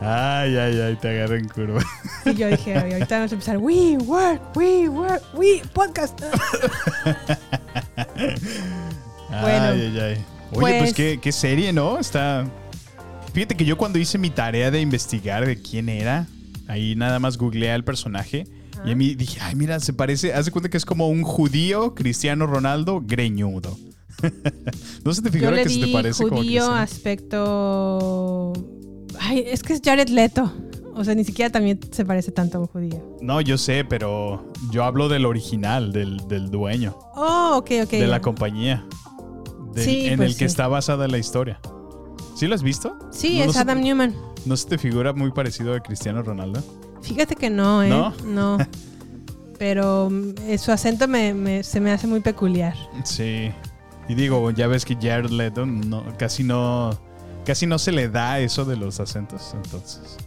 [0.00, 1.82] Ay, ay, ay, te agarré en curva.
[2.26, 3.58] Y yo dije, "Oye, ahorita vamos a empezar.
[3.58, 6.22] We work, we work, we podcast.
[9.42, 10.37] Bueno, ay, ay, ay.
[10.52, 11.98] Oye, pues, pues- qué, qué serie, ¿no?
[11.98, 12.46] Está.
[13.32, 16.26] Fíjate que yo cuando hice mi tarea de investigar de quién era,
[16.66, 18.46] ahí nada más googleé al personaje.
[18.84, 21.22] Y a mí dije, ay, mira, se parece, haz de cuenta que es como un
[21.24, 23.76] judío Cristiano Ronaldo greñudo.
[25.04, 26.74] ¿No se te figura que se te parece como judío Cristiano?
[26.76, 28.52] aspecto.
[29.20, 30.52] Ay, es que es Jared Leto.
[30.94, 33.16] O sea, ni siquiera también se parece tanto a un judío.
[33.20, 37.90] No, yo sé, pero yo hablo del original, del, del dueño, Oh, ok, ok.
[37.90, 38.84] de la compañía,
[39.78, 40.44] del- Sí, en pues el que sí.
[40.46, 41.60] está basada la historia.
[42.36, 42.96] ¿Sí lo has visto?
[43.10, 44.14] Sí, No- es Adam te- Newman.
[44.44, 46.62] ¿No se te figura muy parecido a Cristiano Ronaldo?
[47.02, 47.88] Fíjate que no, ¿eh?
[47.88, 48.12] ¿No?
[48.24, 48.58] No.
[49.58, 52.74] Pero mm, su acento me, me- se me hace muy peculiar.
[53.04, 53.50] Sí.
[54.08, 56.96] Y digo, ya ves que Jared Leto no, casi no
[57.44, 60.18] casi no se le da eso de los acentos, entonces.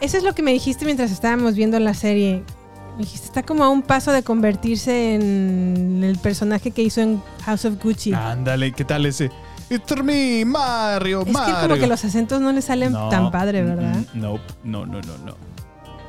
[0.00, 2.42] Eso es lo que me dijiste mientras estábamos viendo la serie.
[3.00, 7.64] Dijiste, está como a un paso de convertirse en el personaje que hizo en House
[7.64, 8.12] of Gucci.
[8.12, 9.30] Ándale, ¿qué tal ese?
[9.70, 13.62] It's me, Mario, es que como que los acentos no le salen No, tan padre,
[13.62, 13.94] ¿verdad?
[14.12, 15.36] mm, mm, nope, no, no, no, no.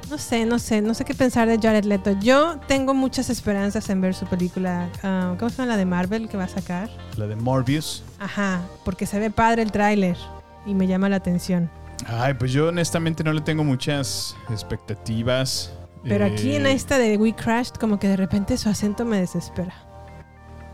[0.09, 2.11] No sé, no sé, no sé qué pensar de Jared Leto.
[2.19, 6.27] Yo tengo muchas esperanzas en ver su película, ah, ¿cómo se llama la de Marvel
[6.27, 6.89] que va a sacar?
[7.15, 8.03] La de Morbius.
[8.19, 10.17] Ajá, porque se ve padre el tráiler
[10.65, 11.69] y me llama la atención.
[12.07, 15.71] Ay, pues yo honestamente no le tengo muchas expectativas.
[16.03, 19.19] Pero aquí en Eh, esta de We Crashed, como que de repente su acento me
[19.19, 19.73] desespera.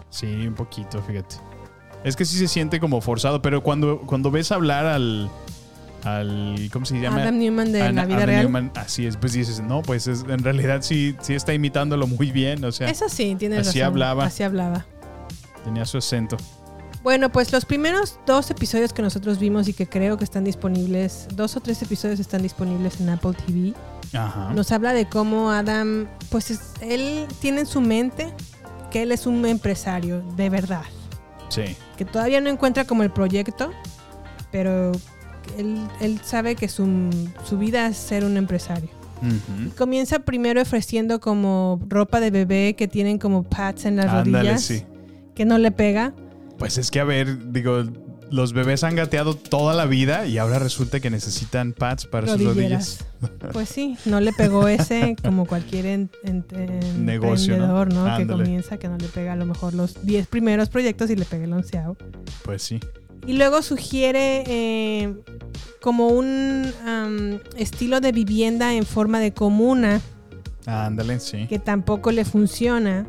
[0.10, 1.36] Sí, un poquito, fíjate.
[2.04, 5.30] Es que sí se siente como forzado, pero cuando, cuando ves hablar al,
[6.04, 6.70] al.
[6.72, 7.22] ¿Cómo se llama?
[7.24, 8.42] Adam Newman de la vida Adam real.
[8.44, 12.32] Newman, así es, pues dices, no, pues es- en realidad sí, sí está imitándolo muy
[12.32, 13.94] bien, o sea, Eso sí, tienes así razón.
[13.94, 14.26] hablaba.
[14.26, 14.86] Así hablaba.
[15.66, 16.38] tenía su acento.
[17.04, 21.28] Bueno, pues los primeros dos episodios que nosotros vimos y que creo que están disponibles,
[21.36, 23.74] dos o tres episodios están disponibles en Apple TV,
[24.14, 24.52] Ajá.
[24.54, 28.34] nos habla de cómo Adam, pues es- él tiene en su mente
[28.92, 30.84] que él es un empresario de verdad,
[31.50, 31.76] Sí.
[31.98, 33.72] que todavía no encuentra como el proyecto,
[34.52, 34.92] pero
[35.58, 37.10] él, él sabe que su,
[37.46, 38.90] su vida es ser un empresario.
[39.78, 44.62] Comienza primero ofreciendo como ropa de bebé que tienen como pads en las Ándale, rodillas,
[44.62, 44.84] sí.
[45.34, 46.14] que no le pega.
[46.60, 47.84] Pues es que, a ver, digo,
[48.32, 52.44] los bebés han gateado toda la vida y ahora resulta que necesitan pads para sus
[52.44, 53.06] rodillas.
[53.54, 57.64] Pues sí, no le pegó ese como cualquier en- en- en- Negocio, ¿no?
[57.82, 58.18] emprendedor, ¿no?
[58.18, 61.26] Que comienza, que no le pega a lo mejor los 10 primeros proyectos y le
[61.26, 61.98] pega el onceavo.
[62.44, 62.80] Pues sí.
[63.26, 65.16] Y luego sugiere eh,
[65.82, 66.72] como un
[67.58, 70.00] estilo de vivienda en forma de comuna
[70.66, 71.48] Ándale, sí.
[71.48, 73.08] que tampoco le funciona.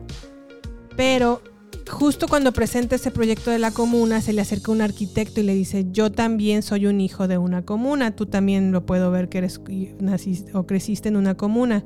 [0.97, 1.43] Pero
[1.89, 5.55] justo cuando presenta ese proyecto de la comuna, se le acerca un arquitecto y le
[5.55, 9.39] dice, yo también soy un hijo de una comuna, tú también lo puedo ver que
[9.39, 9.61] eres
[9.99, 11.85] naciste o creciste en una comuna.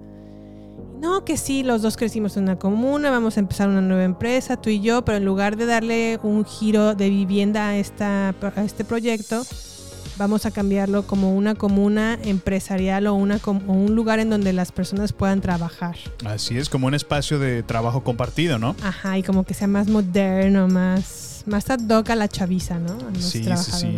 [1.00, 4.56] No, que sí, los dos crecimos en una comuna, vamos a empezar una nueva empresa,
[4.56, 8.64] tú y yo, pero en lugar de darle un giro de vivienda a, esta, a
[8.64, 9.42] este proyecto,
[10.16, 14.72] vamos a cambiarlo como una comuna empresarial o, una, o un lugar en donde las
[14.72, 15.96] personas puedan trabajar.
[16.24, 18.76] Así es, como un espacio de trabajo compartido, ¿no?
[18.82, 22.92] Ajá, y como que sea más moderno, más, más ad hoc a la chaviza, ¿no?
[22.92, 23.96] A los Sí, sí, sí.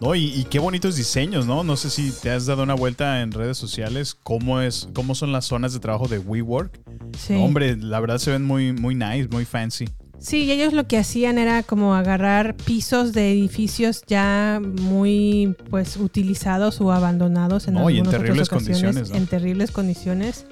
[0.00, 1.64] No, y, y qué bonitos diseños, ¿no?
[1.64, 5.32] No sé si te has dado una vuelta en redes sociales, cómo es, cómo son
[5.32, 6.80] las zonas de trabajo de WeWork.
[7.18, 7.32] Sí.
[7.32, 9.88] No, hombre, la verdad se ven muy, muy nice, muy fancy.
[10.20, 16.80] Sí, ellos lo que hacían era como agarrar pisos de edificios ya muy pues utilizados
[16.80, 19.16] o abandonados en No, y en algunas otras terribles ocasiones, condiciones, ¿no?
[19.16, 20.46] en terribles condiciones.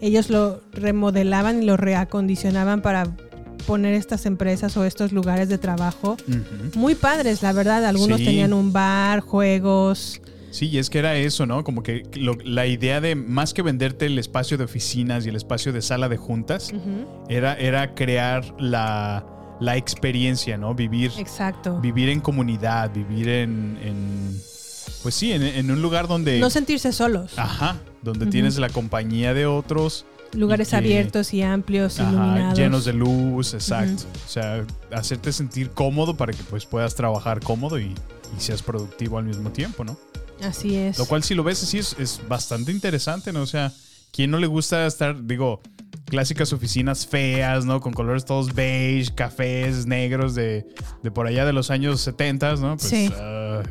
[0.00, 3.16] Ellos lo remodelaban y lo reacondicionaban para
[3.66, 6.16] poner estas empresas o estos lugares de trabajo
[6.76, 7.84] muy padres, la verdad.
[7.84, 8.24] Algunos Sí.
[8.24, 10.20] tenían un bar, juegos.
[10.58, 11.62] Sí, y es que era eso, ¿no?
[11.62, 15.36] Como que lo- la idea de más que venderte el espacio de oficinas y el
[15.36, 16.72] espacio de sala de juntas,
[17.28, 19.24] era, era crear la,
[19.60, 20.74] la experiencia, ¿no?
[20.74, 21.80] Vivir, Exacto.
[21.80, 24.40] vivir en comunidad, vivir en, en-
[25.04, 27.38] pues sí, en, en un lugar donde, No sentirse solos.
[27.38, 30.06] ajá, donde tienes la compañía de otros.
[30.32, 32.58] Lugares y que- abiertos y amplios, Ajá, iluminados.
[32.58, 34.02] llenos de luz, exacto.
[34.26, 37.94] O sea, hacerte sentir cómodo para que pues puedas trabajar cómodo y,
[38.36, 39.96] y seas productivo al mismo tiempo, ¿no?
[40.42, 40.98] Así es.
[40.98, 43.42] Lo cual si lo ves así es, es bastante interesante, ¿no?
[43.42, 43.72] O sea,
[44.12, 45.60] ¿quién no le gusta estar, digo,
[46.06, 47.80] clásicas oficinas feas, ¿no?
[47.80, 50.66] Con colores todos beige, cafés, negros de,
[51.02, 52.76] de por allá de los años 70, ¿no?
[52.76, 53.10] Pues, Sí.
[53.16, 53.62] ah,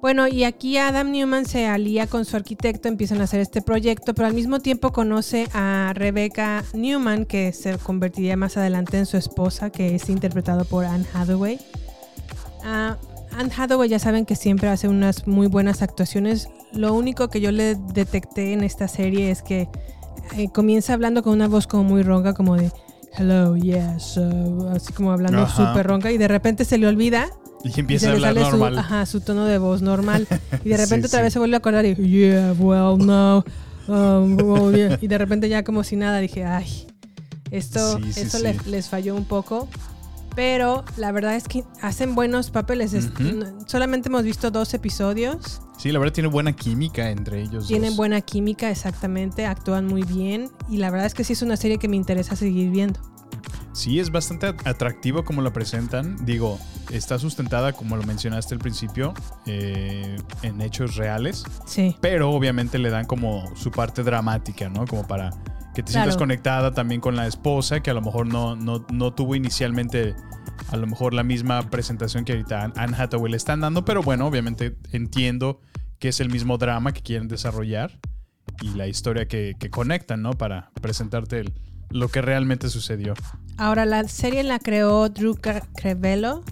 [0.00, 4.14] Bueno, y aquí Adam Newman se alía con su arquitecto, empiezan a hacer este proyecto,
[4.14, 9.18] pero al mismo tiempo conoce a Rebecca Newman, que se convertiría más adelante en su
[9.18, 11.58] esposa, que es interpretado por Anne Hathaway.
[12.64, 12.96] Ah,
[13.36, 16.48] Anne Hathaway ya saben que siempre hace unas muy buenas actuaciones.
[16.72, 19.68] Lo único que yo le detecté en esta serie es que
[20.36, 22.70] eh, comienza hablando con una voz como muy ronca, como de
[23.16, 27.28] hello, yes, uh", así como hablando súper ronca, y de repente se le olvida
[27.64, 28.74] y empieza y a hablar normal.
[28.74, 30.26] Su, ajá, su tono de voz normal.
[30.64, 31.24] Y de Sí, repente otra sí.
[31.24, 33.44] vez se vuelve a acordar y yeah, well, no.
[33.88, 34.98] um, well, yeah".
[35.00, 36.86] Y de repente ya como si nada dije, ay,
[37.50, 38.44] esto, Sí, sí, esto sí.
[38.44, 39.68] Les, les falló un poco.
[40.34, 42.96] Pero la verdad es que hacen buenos papeles.
[43.66, 45.60] Solamente hemos visto dos episodios.
[45.76, 47.66] Sí, la verdad tiene buena química entre ellos.
[47.66, 47.96] Tienen dos.
[47.96, 49.46] buena química, exactamente.
[49.46, 50.50] Actúan muy bien.
[50.68, 53.00] Y la verdad es que sí es una serie que me interesa seguir viendo.
[53.72, 56.16] Sí, es bastante at- atractivo como lo presentan.
[56.26, 56.58] Digo,
[56.90, 59.14] está sustentada, como lo mencionaste al principio,
[59.46, 61.44] eh, en hechos reales.
[61.66, 61.96] Sí.
[62.00, 64.86] Pero obviamente le dan como su parte dramática, ¿no?
[64.86, 65.30] Como para
[65.80, 66.04] que te Claro.
[66.10, 70.14] sientas conectada también con la esposa, que a lo mejor no, no, no tuvo inicialmente
[70.70, 73.84] a lo mejor la misma presentación que ahorita Anne- Hathaway le están dando.
[73.84, 75.60] Pero bueno, obviamente entiendo
[75.98, 77.98] que es el mismo drama que quieren desarrollar
[78.60, 80.32] y la historia que, que conectan, ¿no?
[80.32, 81.54] Para presentarte el-
[81.90, 83.14] lo que realmente sucedió.
[83.56, 85.34] Ahora, la serie la creó Drew
[85.74, 86.42] Crevello,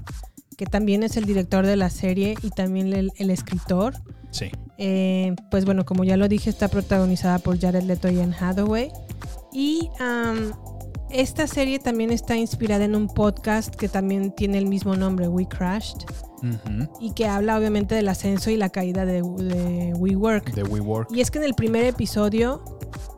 [0.57, 3.95] que también es el director de la serie y también el, el escritor.
[4.31, 4.51] Sí.
[4.79, 8.93] Eh, pues bueno, como ya lo dije, está protagonizada por Jared Leto y Anne Hathaway.
[9.53, 10.53] Y am,
[11.11, 15.47] esta serie también está inspirada en un podcast que también tiene el mismo nombre, We
[15.47, 15.99] Crashed,
[17.01, 20.55] y que habla obviamente del ascenso y la caída de, de WeWork.
[20.55, 21.11] De WeWork.
[21.13, 22.63] Y es que en el primer episodio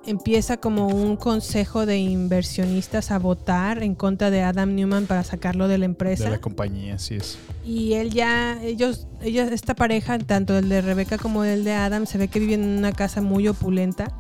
[0.07, 5.69] empieza como un consejo de inversionistas a votar en contra de Adam Newman para sacarlo
[5.69, 6.25] de la empresa.
[6.25, 7.39] De la compañía, así es.
[7.65, 12.07] Y él ya, ellos, ellos, esta pareja, tanto el de Rebeca como el de Adam,
[12.07, 14.15] se ve que viven en una casa muy opulenta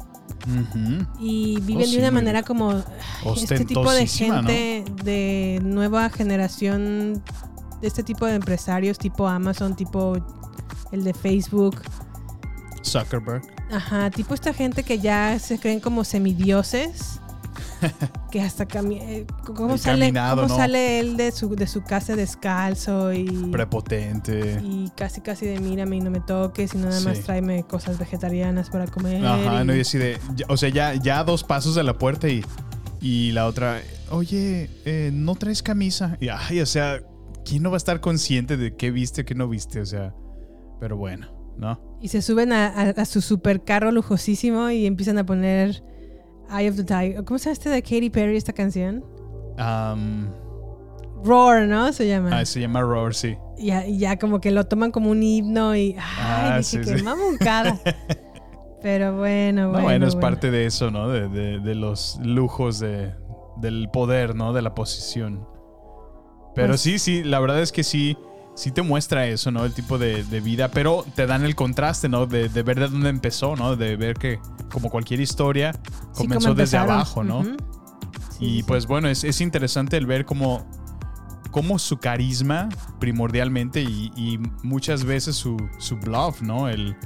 [1.18, 2.82] Y Oh, viven sí, de una manera como
[3.36, 7.22] este tipo de gente de nueva generación,
[7.80, 10.16] de este tipo de empresarios, tipo Amazon, tipo
[10.92, 11.82] el de Facebook.
[12.84, 13.42] Zuckerberg.
[13.70, 17.20] Ajá, tipo esta gente que ya se creen como semidioses.
[18.30, 20.56] que hasta cami eh, cómo El sale caminado, cómo ¿no?
[20.56, 24.60] sale él de su de su casa descalzo y Prepotente.
[24.62, 28.70] y casi casi de mírame y no me toques y nada más tráeme cosas vegetarianas
[28.70, 29.24] para comer.
[29.24, 30.18] Ajá, y- no, y así de.
[30.34, 32.44] ya- o sea, ya, ya dos pasos de la puerta y,
[33.00, 36.16] y la otra, oye, eh, no traes camisa.
[36.20, 37.00] Y ay, o sea,
[37.44, 39.80] ¿quién no va a estar consciente de qué viste, qué no viste?
[39.80, 40.14] O sea,
[40.80, 41.80] pero bueno, ¿no?
[42.02, 45.82] Y se suben a, a- a su supercarro lujosísimo y empiezan a poner
[46.58, 47.24] Eye of the Tiger.
[47.24, 49.04] ¿Cómo se llama este de Katy Perry esta canción?
[49.58, 50.28] Am,
[51.24, 51.92] Roar, ¿no?
[51.92, 52.30] Se llama.
[52.38, 53.36] ah, se llama Roar, sí.
[53.58, 56.78] Y ya, ya como que lo toman como un himno y ay, Ah, dije sí,
[56.78, 57.04] que sí.
[57.04, 57.78] mamucada.
[58.82, 59.84] Pero bueno, No, bueno.
[59.84, 60.26] bueno, es bueno.
[60.26, 61.08] parte de eso, ¿no?
[61.10, 63.12] De, de- de los lujos de,
[63.58, 64.54] del poder, ¿no?
[64.54, 65.46] De la posición.
[66.54, 68.16] Pero Pues- sí, sí, la verdad es que sí,
[68.54, 69.64] sí te muestra eso, ¿no?
[69.64, 72.26] El tipo de, de vida, pero te dan el contraste, ¿no?
[72.26, 73.76] De, de ver de dónde empezó, ¿no?
[73.76, 74.38] De ver que,
[74.72, 75.72] como cualquier historia,
[76.14, 77.42] comenzó desde abajo, ¿no?
[77.44, 77.56] Sí,
[78.40, 80.66] y pues bueno, es, es interesante el ver cómo,
[81.50, 86.68] cómo su carisma primordialmente y, y muchas veces su, su bluff, ¿no?
[86.68, 86.96] El,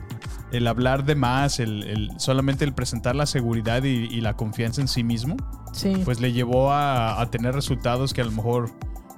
[0.53, 4.81] el hablar de más, el, el- solamente el presentar la seguridad y, y la confianza
[4.81, 5.37] en sí mismo,
[5.73, 5.93] Sí.
[6.05, 8.71] pues le llevó a, a tener resultados que a lo mejor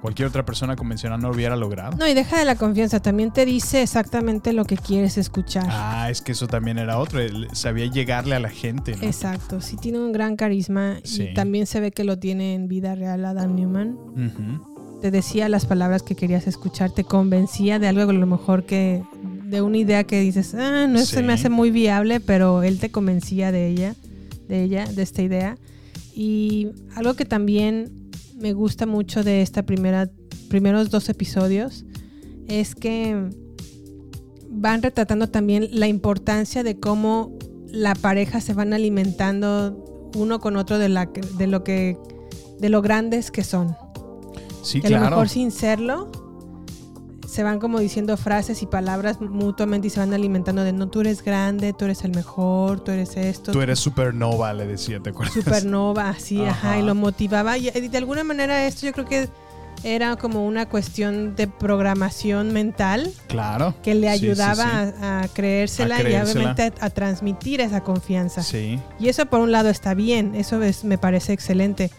[0.06, 1.96] cualquier otra persona convencional no hubiera logrado.
[1.96, 5.66] No, y deja de la confianza, también te dice exactamente lo que quieres escuchar.
[5.68, 9.02] Ah, es que eso también era otro, él sabía llegarle a la gente, ¿no?
[9.02, 11.24] Exacto, sí tiene un gran carisma Sí.
[11.24, 13.98] y también se ve que lo tiene en vida real Adam Newman.
[15.02, 19.02] Te decía las palabras que querías escuchar, te convencía de algo a lo mejor que
[19.44, 21.40] de una idea que dices, ah, no se me Sí.
[21.40, 23.96] hace muy viable, pero él te convencía de ella,
[24.48, 25.59] de ella, de esta idea.
[26.14, 28.05] Y algo que también
[28.37, 30.11] me gusta mucho de esta primera
[30.49, 31.84] primeros dos episodios
[32.47, 33.28] es que
[34.49, 37.32] van retratando también la importancia de cómo
[37.68, 41.99] la pareja se van alimentando uno con otro de la de lo que
[42.61, 43.76] de lo grandes que son.
[44.62, 45.11] Sí, que a lo claro.
[45.16, 46.11] mejor sin serlo
[47.37, 51.03] se van como diciendo frases y palabras mutuamente y se van alimentando de no, tú
[51.03, 53.53] eres grande, tú eres el mejor, tú eres esto.
[53.53, 55.34] Tú eres supernova, le decía, ¿te acuerdas?
[55.34, 56.70] supernova, así, ajá.
[56.70, 56.78] Ajá.
[56.78, 57.59] y lo motivaba.
[57.59, 59.28] Y de alguna manera esto yo creo que
[59.84, 63.74] era como una cuestión de programación mental Claro.
[63.82, 64.55] que le Sí, sí, ayudaba
[64.87, 64.95] sí.
[65.03, 68.43] A, a creérsela A y obviamente a, a transmitir esa confianza.
[68.43, 68.80] Sí.
[68.99, 71.91] Y eso por un lado está bien, eso es, me parece excelente.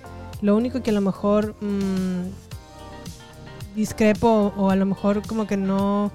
[0.42, 2.47] Lo único que a lo mejor mm,
[3.78, 6.12] discrepo o a lo mejor como que no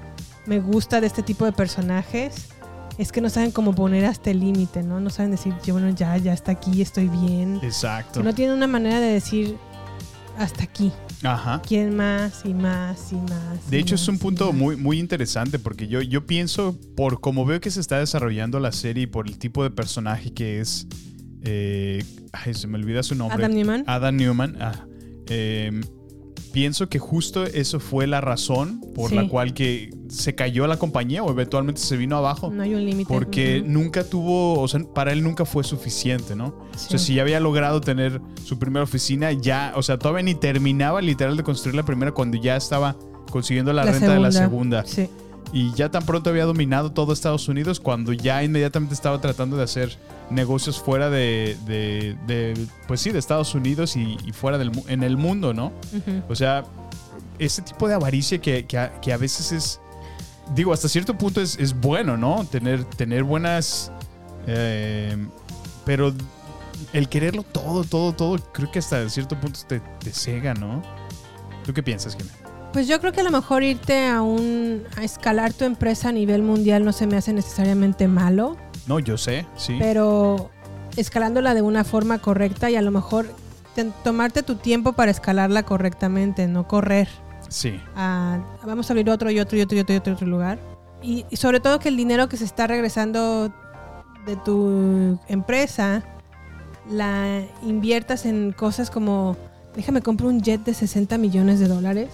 [0.47, 2.49] me gusta de este tipo de personajes
[2.99, 5.01] es que no saben cómo poner hasta el límite, ¿no?
[5.01, 7.59] No saben decir, yo bueno, ya, ya está aquí, estoy bien.
[7.63, 8.21] Exacto.
[8.21, 9.57] Que no tienen una manera de decir
[10.37, 10.93] hasta aquí.
[11.23, 11.63] Ajá.
[11.67, 13.71] Quieren más y más y más.
[13.71, 17.47] De y hecho, es un punto muy, muy interesante porque yo, yo pienso, por como
[17.47, 20.87] veo que se está desarrollando la serie y por el tipo de personaje que es.
[21.45, 23.43] eh, ay, se me olvida su nombre.
[23.43, 23.85] Adam Newman.
[23.87, 24.57] Adam Newman.
[24.61, 24.85] ah,
[25.29, 25.81] eh,
[26.53, 29.17] pienso que justo eso fue la razón por Sí.
[29.17, 32.51] la cual que se cayó la compañía o eventualmente se vino abajo.
[32.51, 33.09] No hay un límite.
[33.13, 36.49] Porque nunca tuvo, o sea, para él nunca fue suficiente, ¿no?
[36.75, 40.35] O sea, si ya había logrado tener su primera oficina, ya, o sea, todavía ni
[40.35, 42.97] terminaba literal de construir la primera cuando ya estaba
[43.31, 44.85] consiguiendo la, La renta de la segunda.
[44.85, 44.87] segunda.
[44.87, 45.09] Sí.
[45.53, 49.65] Y ya tan pronto había dominado todo Estados Unidos cuando ya inmediatamente estaba tratando de
[49.65, 49.97] hacer
[50.31, 55.03] negocios fuera de, de- de, pues sí, de Estados Unidos y, y fuera del en
[55.03, 55.73] el mundo, ¿no?
[56.29, 56.65] O sea,
[57.39, 59.81] ese tipo de avaricia que, que a, que a veces es,
[60.55, 62.47] digo, hasta cierto punto es, es bueno, ¿no?
[62.51, 63.93] Tener, tener buenas,
[64.47, 65.17] eh,
[65.85, 66.15] pero
[66.95, 70.83] el quererlo todo, todo, todo, creo que hasta cierto punto te, te cega, ¿no?
[71.67, 72.39] ¿Tú qué piensas, Jimena?
[72.73, 76.13] Pues yo creo que a lo mejor irte a un a escalar tu empresa a
[76.13, 78.57] nivel mundial no se me hace necesariamente malo,
[78.87, 79.77] No, yo sé, sí.
[79.79, 80.51] pero
[80.97, 83.27] escalándola de una forma correcta y a lo mejor
[83.75, 87.09] te- tomarte tu tiempo para escalarla correctamente, no correr.
[87.49, 87.79] Sí.
[87.95, 90.59] a- vamos a abrir otro y otro y otro y otro y otro, otro lugar.
[91.03, 93.53] Y, y sobre todo que el dinero que se está regresando
[94.25, 96.03] de tu empresa
[96.91, 99.37] la inviertas en cosas como
[99.77, 102.09] déjame comprar un jet de 60 millones de dólares.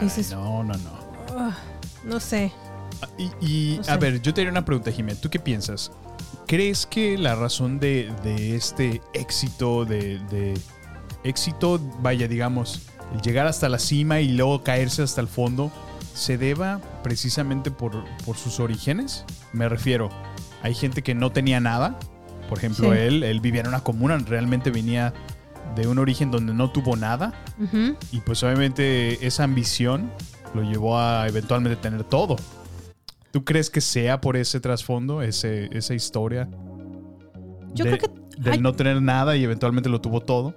[0.00, 1.00] Dices- no, no, no.
[1.36, 1.56] Ah,
[2.04, 2.52] no sé.
[3.18, 3.90] Y, y, No sé.
[3.90, 5.20] a ver, yo te haría una pregunta, Jimena.
[5.20, 5.90] ¿Tú qué piensas?
[6.46, 10.54] ¿Crees que la razón de, de este éxito, de, de
[11.24, 12.82] éxito, vaya, digamos,
[13.14, 15.70] el llegar hasta la cima y luego caerse hasta el fondo,
[16.14, 19.24] se deba precisamente por, por sus orígenes?
[19.52, 20.10] Me refiero,
[20.62, 21.98] hay gente que no tenía nada.
[22.48, 22.98] Por ejemplo, Sí.
[22.98, 25.14] él, él vivía en una comuna, realmente venía
[25.76, 27.32] de un origen donde no tuvo nada.
[28.12, 30.10] Y pues obviamente esa ambición
[30.54, 32.36] lo llevó a eventualmente tener todo.
[33.30, 36.48] ¿Tú crees que sea por ese trasfondo, ese, esa historia?
[37.74, 40.54] Yo de- creo que Del no tener nada y eventualmente lo tuvo todo.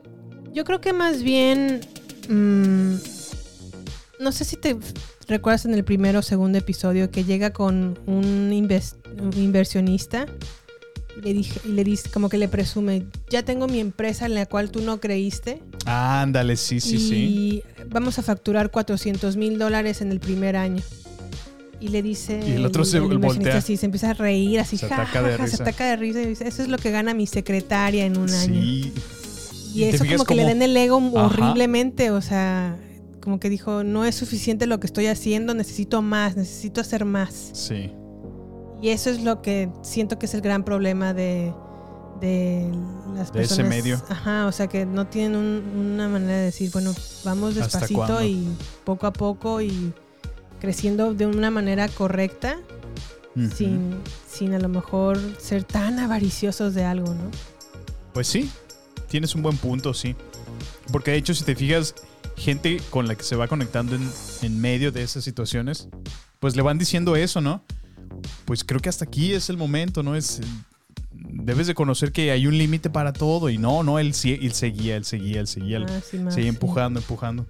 [0.54, 1.82] Yo creo que más bien.
[2.30, 2.96] mm,
[4.20, 4.78] no sé si te
[5.28, 10.26] recuerdas en el primero o segundo episodio que llega con un, inves- un inversionista
[11.18, 14.36] y le, dije, y le dice, como que le presume: Ya tengo mi empresa en
[14.36, 15.62] la cual tú no creíste.
[15.86, 17.64] Ándale, sí, sí, y sí.
[17.90, 20.82] vamos a facturar 400 mil dólares en el primer año.
[21.80, 22.42] Y le dice.
[22.46, 23.58] Y el otro se inversionista voltea.
[23.58, 25.96] así, se empieza a reír, así, Se ja, ataca ja, de ja, se ataca de
[25.96, 28.62] risa y dice: Eso es lo que gana mi secretaria en un año.
[28.62, 28.92] Y,
[29.74, 31.26] te eso como que le den el ego Ajá.
[31.26, 32.78] horriblemente, o sea,
[33.22, 37.50] como que dijo, no es suficiente lo que estoy haciendo, necesito más, necesito hacer más.
[37.54, 37.92] Sí.
[38.86, 41.52] Y eso es lo que siento que es el gran problema de,
[42.22, 42.70] de
[43.16, 43.68] las De ese personas.
[43.70, 44.00] medio.
[44.10, 48.24] Ajá, o sea, que no tienen un- una manera de decir, bueno, vamos ¿Hasta despacito
[48.24, 48.48] y
[48.84, 49.92] poco a poco y
[50.60, 52.58] creciendo de una manera correcta,
[53.56, 53.96] sin,
[54.32, 57.32] sin a lo mejor ser tan avariciosos de algo, ¿no?
[58.14, 58.52] Pues sí,
[59.10, 60.16] tienes un buen punto, sí.
[60.92, 61.96] Porque de hecho, si te fijas,
[62.38, 64.08] gente con la que se va conectando en,
[64.44, 65.88] en medio de esas situaciones,
[66.40, 67.64] pues le van diciendo eso, ¿no?
[68.46, 70.16] Pues creo que hasta aquí es el momento, ¿no?
[70.16, 70.42] Es,
[71.12, 73.50] debes de conocer que hay un límite para todo.
[73.50, 76.50] Y no, no, él, sí- él seguía, él seguía, él seguía, él Más más, seguía
[76.52, 76.56] sí.
[76.56, 77.46] empujando, empujando.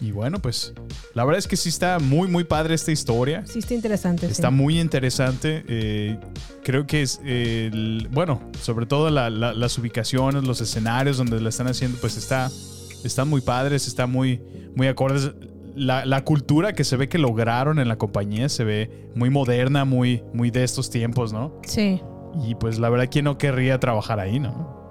[0.00, 0.74] Y bueno, pues
[1.14, 3.44] la verdad es que sí está muy, muy padre esta historia.
[3.46, 4.26] Sí, está interesante.
[4.26, 4.32] sí.
[4.32, 5.64] Está muy interesante.
[5.68, 6.18] eh,
[6.62, 11.40] creo que es, eh, el- bueno, sobre todo la- la- las ubicaciones, los escenarios donde
[11.40, 12.50] la están haciendo, pues está,
[13.04, 14.42] están muy padres, está muy,
[14.76, 15.30] muy acordes.
[15.74, 19.84] La, la cultura que se ve que lograron en la compañía se ve muy moderna,
[19.84, 21.60] muy, muy de estos tiempos, ¿no?
[21.66, 22.00] Sí.
[22.46, 24.88] Y pues la verdad, ¿quién no querría trabajar ahí, no?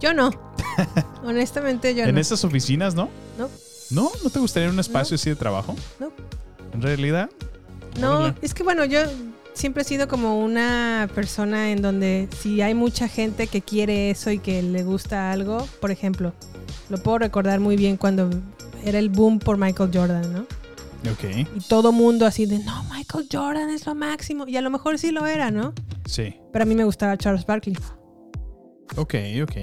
[0.00, 0.30] Yo no.
[1.24, 2.20] Honestamente, yo en no.
[2.20, 3.08] esas oficinas, ¿no?
[3.38, 3.48] No.
[3.90, 4.10] ¿No?
[4.24, 5.76] ¿No te gustaría un espacio así de trabajo?
[6.00, 6.10] No.
[6.72, 7.30] En realidad.
[8.00, 8.34] No, Órale.
[8.42, 9.00] es que bueno, yo
[9.52, 14.30] siempre he sido como una persona en donde si hay mucha gente que quiere eso
[14.30, 16.32] y que le gusta algo, por ejemplo,
[16.88, 18.30] lo puedo recordar muy bien cuando
[18.84, 20.40] era el boom por Michael Jordan, ¿no?
[21.10, 21.48] Ok.
[21.56, 24.46] Y todo mundo así de, no, Michael Jordan es lo máximo.
[24.46, 25.72] Y a lo mejor sí lo era, ¿no?
[26.06, 26.36] Sí.
[26.52, 27.76] Pero a mí me gustaba Charles Barkley.
[28.96, 29.56] Ok, ok.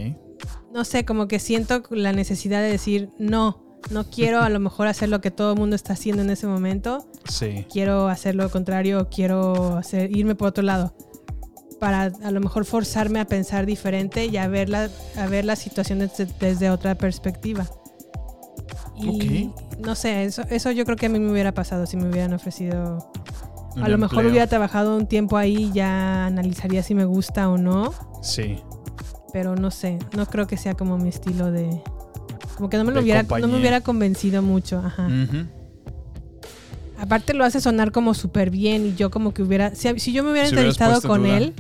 [0.74, 4.88] No sé, como que siento la necesidad de decir, no, no quiero a lo mejor
[4.88, 7.08] hacer lo que todo el mundo está haciendo en ese momento.
[7.28, 7.66] Sí.
[7.72, 10.94] Quiero hacer lo contrario, quiero hacer, irme por otro lado.
[11.80, 15.56] Para a lo mejor forzarme a pensar diferente y a ver la, a ver la
[15.56, 17.70] situación desde, desde otra perspectiva.
[19.00, 22.10] Y no sé, eso, eso yo creo que a mí me hubiera pasado si me
[22.10, 23.12] hubieran ofrecido.
[23.76, 27.58] Un a lo mejor hubiera trabajado un tiempo ahí, ya analizaría si me gusta o
[27.58, 27.94] no.
[28.22, 28.58] Sí.
[29.32, 31.82] Pero no sé, no creo que sea como mi estilo de.
[32.58, 34.80] Como que no me, lo hubiera, no me hubiera convencido mucho.
[34.80, 35.08] Ajá.
[37.00, 39.74] Aparte lo hace sonar como súper bien y yo como que hubiera...
[39.74, 41.54] Si, si yo me hubiera Si entrevistado con él,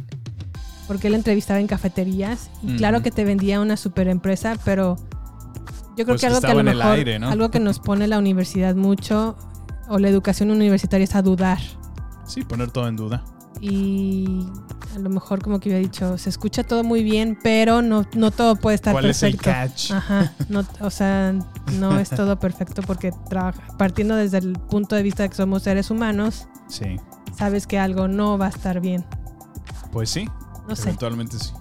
[0.88, 4.98] porque él entrevistaba en cafeterías y claro que te vendía una super empresa, pero
[6.00, 7.30] yo creo Pues que algo que a lo mejor, aire, ¿no?
[7.30, 9.36] algo que nos pone la universidad mucho
[9.89, 11.60] o la educación universitaria es a dudar
[12.26, 13.24] Sí, poner todo en duda.
[13.60, 14.45] y
[14.95, 18.32] a lo mejor como que hubiera dicho, se escucha todo muy bien, pero no, no
[18.32, 19.74] todo puede estar ¿Cuál es el perfecto.
[19.74, 19.91] catch?
[19.91, 21.34] Ajá, no, o sea,
[21.80, 25.64] no es todo perfecto porque trabaja, partiendo desde el punto de vista de que somos
[25.64, 26.97] seres humanos, Sí.
[27.38, 29.06] sabes que algo no va a estar bien.
[29.91, 30.28] Pues sí.
[30.68, 30.84] No sé.
[30.84, 31.52] Eventualmente sí.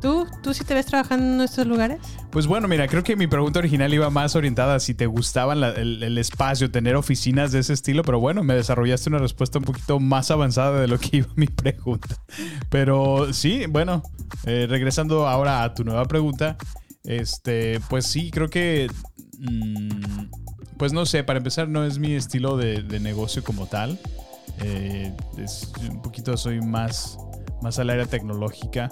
[0.00, 1.98] ¿Tú, ¿Tú sí te ves trabajando en estos lugares?
[2.30, 5.62] Pues bueno, mira, creo que mi pregunta original iba más orientada a si te gustaban
[5.62, 9.98] el, espacio, tener oficinas de ese estilo, pero bueno, me desarrollaste una respuesta un poquito
[9.98, 12.16] más avanzada de lo que iba mi pregunta.
[12.68, 14.02] Pero sí, bueno,
[14.44, 16.56] eh, regresando ahora a tu nueva pregunta,
[17.04, 18.88] este, pues sí, creo que,
[19.38, 23.98] mm, pues no sé, para empezar no es mi estilo de, de negocio como tal.
[24.60, 27.18] Eh, es un poquito soy más,
[27.62, 28.90] más al área tecnológica.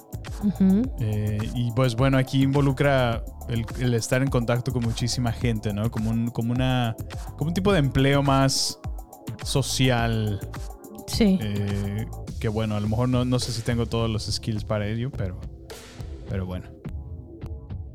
[1.00, 5.90] Eh, y pues bueno, aquí involucra el, el estar en contacto con muchísima gente, ¿no?
[5.90, 6.94] Como un, como una,
[7.36, 8.78] como un tipo de empleo más
[9.44, 10.40] social.
[11.06, 11.38] Sí.
[11.40, 12.06] Eh,
[12.40, 15.10] que bueno, a lo mejor no, no sé si tengo todos los skills para ello,
[15.10, 15.40] pero,
[16.28, 16.66] pero bueno.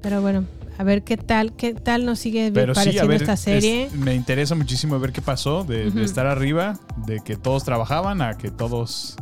[0.01, 0.45] Pero bueno,
[0.79, 3.83] a ver qué tal, qué tal nos sigue Pero sí, pareciendo ver, esta serie.
[3.83, 8.35] es- me interesa muchísimo ver qué pasó de, estar arriba, de que todos trabajaban a
[8.35, 9.15] que todos,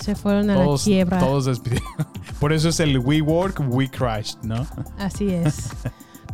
[0.00, 1.18] Se fueron a todos, la quiebra.
[1.18, 1.86] todos despidieron.
[2.40, 4.66] Por eso es el We Work, We Crashed, ¿no?
[4.98, 5.68] Así es.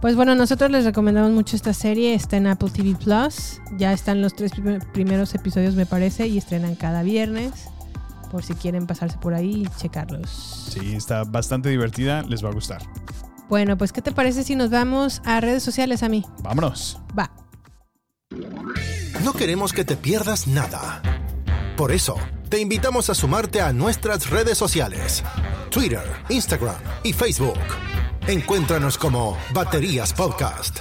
[0.00, 2.12] Pues bueno, nosotros les recomendamos mucho esta serie.
[2.14, 3.60] Está en Apple TV Plus.
[3.78, 7.68] Ya están los tres prim- primeros episodios, me parece, y estrenan cada viernes.
[8.32, 10.28] Por si quieren pasarse por ahí y checarlos.
[10.72, 12.82] Sí, está bastante divertida, les va a gustar.
[13.48, 16.24] Bueno, pues ¿qué te parece si nos vamos a redes sociales a mí?
[16.42, 16.98] Vámonos.
[17.16, 17.30] Va.
[19.22, 21.00] No queremos que te pierdas nada.
[21.76, 22.16] Por eso,
[22.52, 25.24] te invitamos a sumarte a nuestras redes sociales.
[25.70, 27.56] Twitter, Instagram y Facebook.
[28.26, 30.80] Encuéntranos como Baterías Podcast.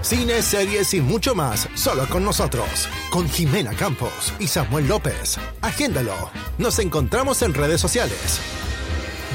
[0.00, 2.88] Cine, series y mucho más solo con nosotros.
[3.10, 5.38] Con Jimena Campos y Samuel López.
[5.60, 6.14] Agéndalo.
[6.56, 8.40] Nos encontramos en redes sociales.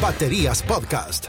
[0.01, 1.27] Baterías Podcast.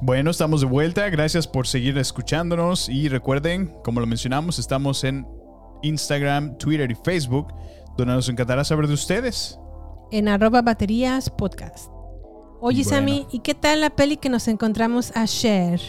[0.00, 1.10] Bueno, estamos de vuelta.
[1.10, 2.88] Gracias por seguir escuchándonos.
[2.88, 5.26] Y recuerden, como lo mencionamos, estamos en
[5.82, 7.52] Instagram, Twitter y Facebook,
[8.00, 9.58] donde nos encantará saber de ustedes.
[10.10, 11.88] En arroba baterías podcast.
[12.60, 12.98] Oye, bueno.
[12.98, 15.80] Sammy, ¿y qué tal la peli que nos encontramos a Cher?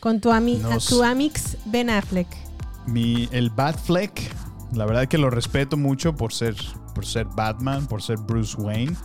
[0.00, 2.26] Con tu, ami Nos- a tu amix Ben Affleck.
[2.86, 4.20] Mi, el Batfleck,
[4.72, 6.56] la verdad que lo respeto mucho por ser,
[6.94, 8.96] por ser Batman, por ser Bruce Wayne.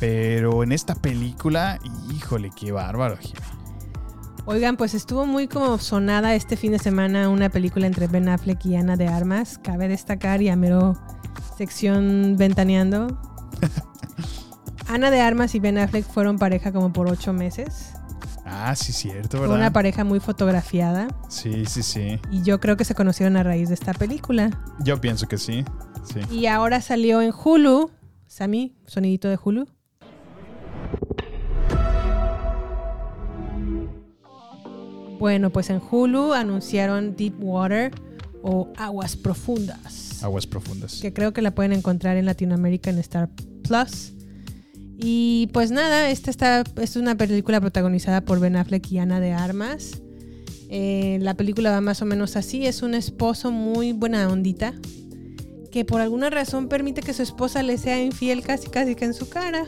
[0.00, 1.78] Pero en esta película,
[2.12, 3.18] híjole, qué bárbaro.
[4.46, 8.64] Oigan, pues estuvo muy como sonada este fin de semana una película entre Ben Affleck
[8.66, 9.58] y Ana de Armas.
[9.62, 10.96] Cabe destacar y a mero
[11.56, 13.06] sección ventaneando.
[14.88, 17.92] Ana de Armas y Ben Affleck fueron pareja como por ocho meses.
[18.44, 19.56] Ah, sí, cierto, Fue ¿verdad?
[19.56, 21.08] una pareja muy fotografiada.
[21.28, 22.18] Sí, sí, sí.
[22.30, 24.50] Y yo creo que se conocieron a raíz de esta película.
[24.80, 25.64] Yo pienso que sí.
[26.04, 26.20] Sí.
[26.34, 27.90] Y ahora salió en Hulu.
[28.26, 29.66] Sammy, sonidito de Hulu.
[35.18, 37.92] Bueno, pues en Hulu anunciaron Deep Water
[38.42, 41.00] o Aguas Profundas, Aguas profundas.
[41.00, 43.30] que creo que la pueden encontrar en Latinoamérica en Star
[43.62, 44.12] Plus.
[44.98, 49.20] Y pues nada, esta está, esta es una película protagonizada por Ben Affleck y Ana
[49.20, 50.00] de Armas.
[50.68, 54.72] Eh, la película va más o menos así, es un esposo muy buena ondita
[55.72, 59.14] que por alguna razón permite que su esposa le sea infiel casi casi que en
[59.14, 59.64] su cara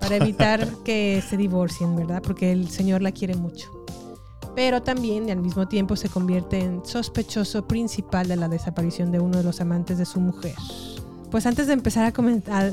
[0.00, 2.22] para evitar que se divorcien, ¿verdad?
[2.22, 3.70] Porque el señor la quiere mucho.
[4.54, 9.18] Pero también y al mismo tiempo se convierte en sospechoso principal de la desaparición de
[9.18, 10.54] uno de los amantes de su mujer.
[11.30, 12.72] Pues antes de empezar a comentar,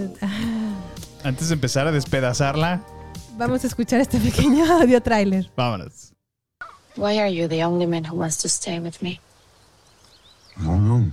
[1.24, 2.84] Antes de empezar a despedazarla,
[3.38, 5.52] vamos a escuchar este pequeño audio tráiler.
[5.56, 6.14] vámonos.
[6.98, 9.20] Why are you the only man who wants to stay with me?
[10.58, 11.12] I don't know.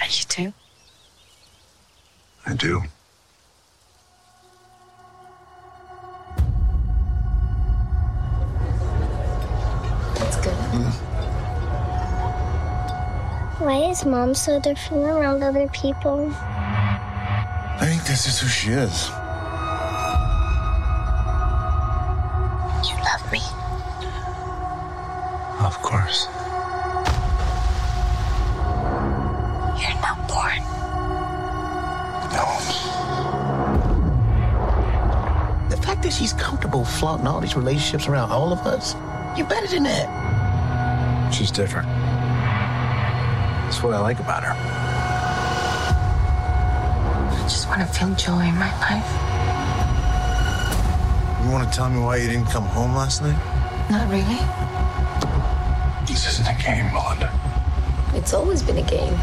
[0.00, 0.52] Are you too?
[2.46, 2.82] I do.
[10.82, 10.96] That's.
[13.58, 16.30] Why is mom so different around other people?
[16.34, 19.08] I think this is who she is.
[22.86, 23.40] You love me.
[25.64, 26.28] Of course.
[29.80, 30.62] You're not born.
[35.70, 38.94] The fact that she's comfortable flaunting all these relationships around all of us,
[39.36, 40.25] you're better than that.
[41.32, 41.88] She's different.
[43.64, 44.54] That's what I like about her.
[47.28, 49.10] I just want to feel joy in my life.
[51.44, 53.38] You want to tell me why you didn't come home last night?
[53.90, 54.40] Not really.
[56.06, 57.30] This isn't a game, Melinda.
[58.14, 59.14] It's always been a game.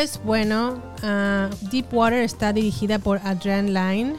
[0.00, 4.16] Pues bueno, ah, Deep Water está dirigida por Adrian Lyne,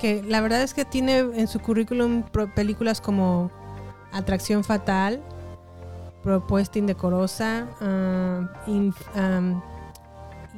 [0.00, 2.24] que la verdad es que tiene en su currículum
[2.56, 3.48] películas como
[4.10, 5.20] Atracción Fatal,
[6.24, 9.62] Propuesta Indecorosa, ah, Inf-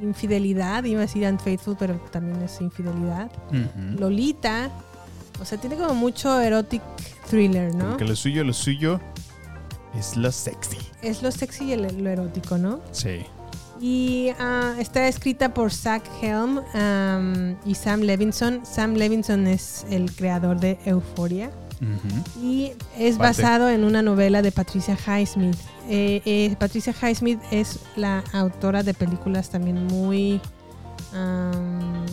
[0.01, 3.29] Infidelidad, iba a decir Unfaithful, pero también es Infidelidad.
[3.99, 4.71] Lolita,
[5.39, 6.81] o sea, tiene como mucho erotic
[7.29, 7.89] thriller, ¿no?
[7.89, 8.99] Porque lo suyo, lo suyo
[9.95, 10.79] es lo sexy.
[11.03, 12.79] Es lo sexy y el- lo erótico, ¿no?
[12.91, 13.23] Sí.
[13.81, 16.61] Y ah, está escrita por Zach Helm
[17.65, 18.65] y Sam Levinson.
[18.65, 21.51] Sam Levinson es el creador de Euphoria.
[21.81, 22.41] Ujú.
[22.45, 25.57] Y es basado en una novela de Patricia Highsmith.
[25.89, 30.39] Eh, eh, Patricia Highsmith es la autora de películas también muy
[31.13, 32.05] am,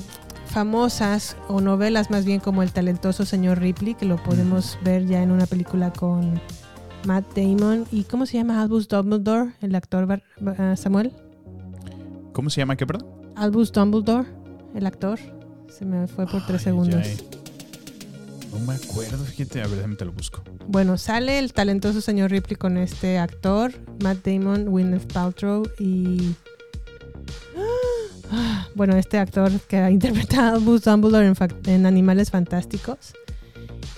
[0.46, 5.22] famosas, o novelas más bien como El talentoso señor Ripley, que lo podemos ver ya
[5.22, 6.40] en una película con
[7.06, 7.86] Matt Damon.
[7.92, 11.12] ¿Y cómo se llama Albus Dumbledore, el actor Bar- Samuel?
[12.32, 13.06] ¿Cómo se llama qué, perdón?
[13.36, 14.28] Albus Dumbledore,
[14.74, 15.18] el actor.
[15.68, 17.00] Se me fue por tres segundos.
[17.04, 17.16] ay.
[18.52, 20.42] No me acuerdo, fíjate, a ver, déjame te lo busco.
[20.66, 23.72] Bueno, sale el talentoso señor Ripley con este actor,
[24.02, 26.34] Matt Damon, Gwyneth Paltrow y...
[28.76, 31.32] Bueno, este actor que ha interpretado a Albus Dumbledore
[31.66, 33.14] en Animales Fantásticos.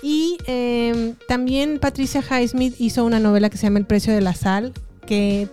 [0.03, 4.35] Y eh, también Patricia Highsmith hizo una novela que se llama El precio de la
[4.35, 4.73] sal,
[5.07, 5.49] que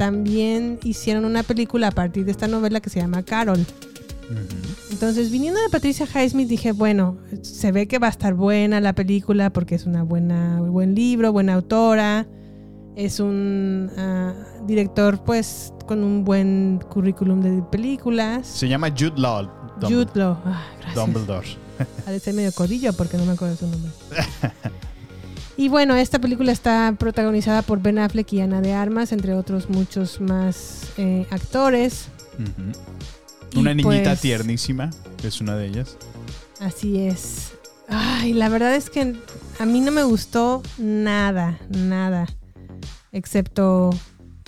[0.00, 3.66] también hicieron una película a partir de esta novela que se llama Carol.
[4.90, 8.94] Entonces, viniendo de Patricia Highsmith, dije, bueno, se ve que va a estar buena la
[8.94, 12.26] película porque es una buena, buen libro, buena autora.
[12.96, 14.32] Es un ah,
[14.66, 18.46] director, pues, con un buen currículum de películas.
[18.46, 19.50] Se llama Jude Law.
[19.82, 20.38] Jude Law.
[20.46, 20.94] Ah, gracias.
[20.94, 21.48] Dumbledore.
[22.20, 23.90] Ser medio codillo porque no me acuerdo su nombre.
[25.56, 29.68] Y bueno, esta película está protagonizada por Ben Affleck y Ana de Armas, entre otros
[29.68, 32.06] muchos más eh, actores.
[33.56, 34.90] Una niñita pues- tiernísima,
[35.22, 35.96] es una de ellas.
[36.60, 37.52] Así es.
[37.88, 39.16] Ay, la verdad es que
[39.58, 42.26] a mí no me gustó nada, nada.
[43.12, 43.90] Excepto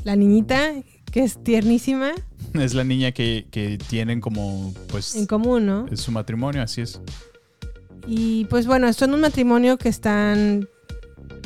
[0.05, 0.73] la niñita,
[1.11, 2.13] que es tiernísima,
[2.55, 5.87] Es la niña que, que tienen como, pues, en común, ¿no?
[5.91, 7.01] es su matrimonio, así es.
[8.07, 10.69] Y pues bueno, son un matrimonio que están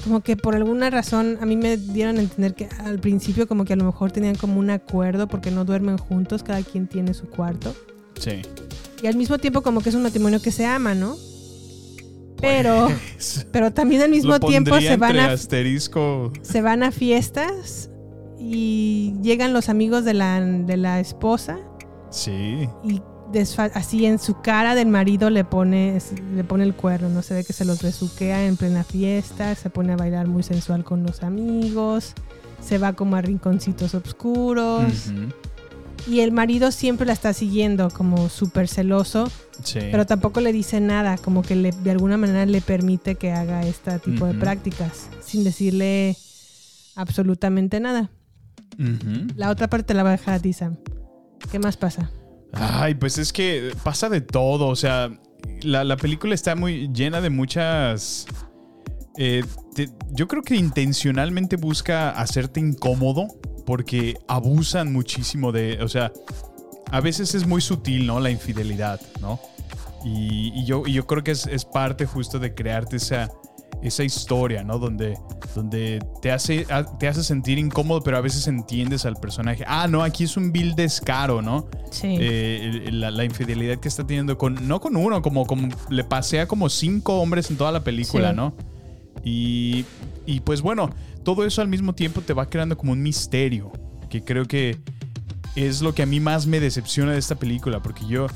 [0.05, 3.64] como que por alguna razón a mí me dieron a entender que al principio como
[3.64, 7.12] que a lo mejor tenían como un acuerdo porque no duermen juntos, cada quien tiene
[7.14, 7.74] su cuarto.
[8.20, 8.42] Sí.
[9.03, 11.16] Y al mismo tiempo como que es un matrimonio que se ama, ¿no?
[12.40, 12.88] Pero,
[13.53, 16.32] pero también al mismo tiempo se van a asterisco.
[16.42, 17.90] se van a fiestas
[18.38, 21.59] y llegan los amigos de la, de la esposa
[22.11, 22.68] Sí.
[22.84, 23.01] y
[23.74, 25.99] así en su cara del marido le pone,
[26.35, 29.68] le pone el cuerno, no se ve que se los besuquea en plena fiesta, se
[29.70, 32.12] pone a bailar muy sensual con los amigos,
[32.62, 35.11] se va como a rinconcitos oscuros
[36.09, 39.29] y el marido siempre la está siguiendo como súper celoso,
[39.64, 39.81] Sí.
[39.91, 43.66] pero tampoco le dice nada, como que le- de alguna manera le permite que haga
[43.66, 46.16] este tipo de prácticas sin decirle
[46.95, 48.11] absolutamente nada.
[49.37, 50.77] La otra parte la va a dejar a ti, Sam.
[51.51, 52.11] ¿Qué más pasa?
[52.59, 54.69] Ay, pues es que pasa de todo.
[54.69, 55.11] O sea,
[55.63, 58.27] la, la película está muy llena de muchas.
[59.17, 59.45] eh,
[60.13, 63.29] yo creo que intencionalmente busca hacerte incómodo
[63.67, 66.13] porque abusan muchísimo de, o sea,
[66.91, 68.21] a veces es muy sutil, ¿no?
[68.21, 69.41] La infidelidad, ¿no?
[70.05, 73.31] Y, y yo, y yo creo que es, es parte justo de crearte esa,
[73.83, 74.79] esa historia, ¿no?
[74.79, 75.18] Donde,
[75.55, 76.66] donde te, hace,
[76.99, 79.64] te hace sentir incómodo, pero a veces entiendes al personaje.
[79.66, 81.68] Ah, no, aquí es un vil descaro, ¿no?
[81.91, 82.16] Sí.
[82.18, 86.68] Eh, la infidelidad que está teniendo con, no con uno, como, como le pasea como
[86.68, 88.37] cinco hombres en toda la película, Sí.
[88.37, 88.55] ¿no?
[89.24, 89.85] Y,
[90.27, 90.91] y pues bueno,
[91.24, 93.72] todo eso al mismo tiempo te va creando como un misterio,
[94.09, 94.79] que creo que
[95.57, 98.27] es lo que a mí más me decepciona de esta película, porque yo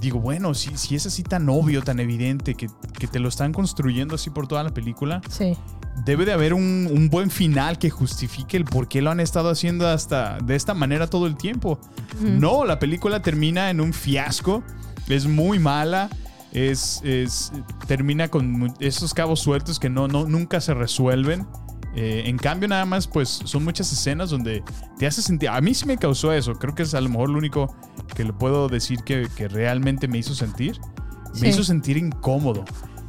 [0.00, 3.52] digo, bueno, si, si es así tan obvio, tan evidente, que, que te lo están
[3.52, 5.56] construyendo así por toda la película, Sí.
[6.06, 9.50] debe de haber un, un buen final que justifique el por qué lo han estado
[9.50, 11.78] haciendo hasta de esta manera todo el tiempo.
[12.20, 14.62] No, la película termina en un fiasco,
[15.08, 16.08] es muy mala,
[16.52, 17.52] es, es-
[17.86, 21.46] termina con esos cabos sueltos que no, no, nunca se resuelven.
[21.96, 24.62] Eh, en cambio, nada más, pues son muchas escenas donde
[24.98, 25.48] te hace sentir.
[25.48, 26.54] A mí sí me causó eso.
[26.54, 27.74] Creo que es a lo mejor lo único
[28.14, 30.78] que le puedo decir que, que realmente me hizo sentir.
[31.34, 31.48] Me Sí.
[31.48, 32.64] hizo sentir incómodo.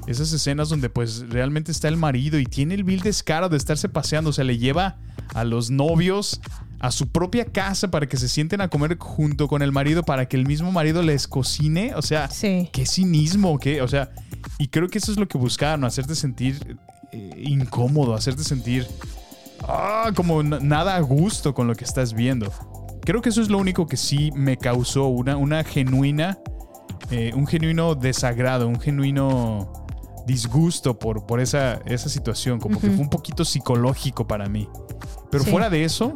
[0.08, 3.88] Esas escenas donde pues realmente está el marido y tiene el vil descaro de estarse
[3.88, 4.32] paseando.
[4.32, 4.98] O sea, le lleva
[5.36, 6.42] a los novios
[6.80, 10.28] a su propia casa para que se sienten a comer junto con el marido para
[10.28, 11.94] que el mismo marido les cocine.
[11.96, 12.28] O sea,
[12.74, 14.10] qué cinismo, qué, o sea,
[14.58, 16.78] y creo que eso es lo que buscaron, hacerte sentir
[17.12, 18.88] eh, incómodo, hacerte sentir
[19.68, 22.52] ah, como nada a gusto con lo que estás viendo.
[23.02, 26.38] Creo que eso es lo único que sí me causó una, una genuina,
[27.10, 29.74] eh, un genuino desagrado, un genuino
[30.28, 34.70] disgusto por, por esa, esa situación, como que fue un poquito psicológico para mí.
[35.32, 35.50] Pero Sí.
[35.50, 36.14] fuera de eso,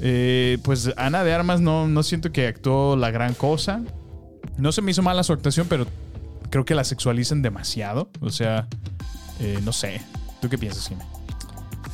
[0.00, 3.82] eh, pues Ana de Armas no, no siento que actuó la gran cosa.
[4.58, 5.86] No se me hizo mala su actuación, pero
[6.50, 8.10] creo que la sexualizan demasiado.
[8.20, 8.68] O sea,
[9.42, 10.00] eh, no sé.
[10.40, 11.02] ¿Tú qué piensas, Jimmy?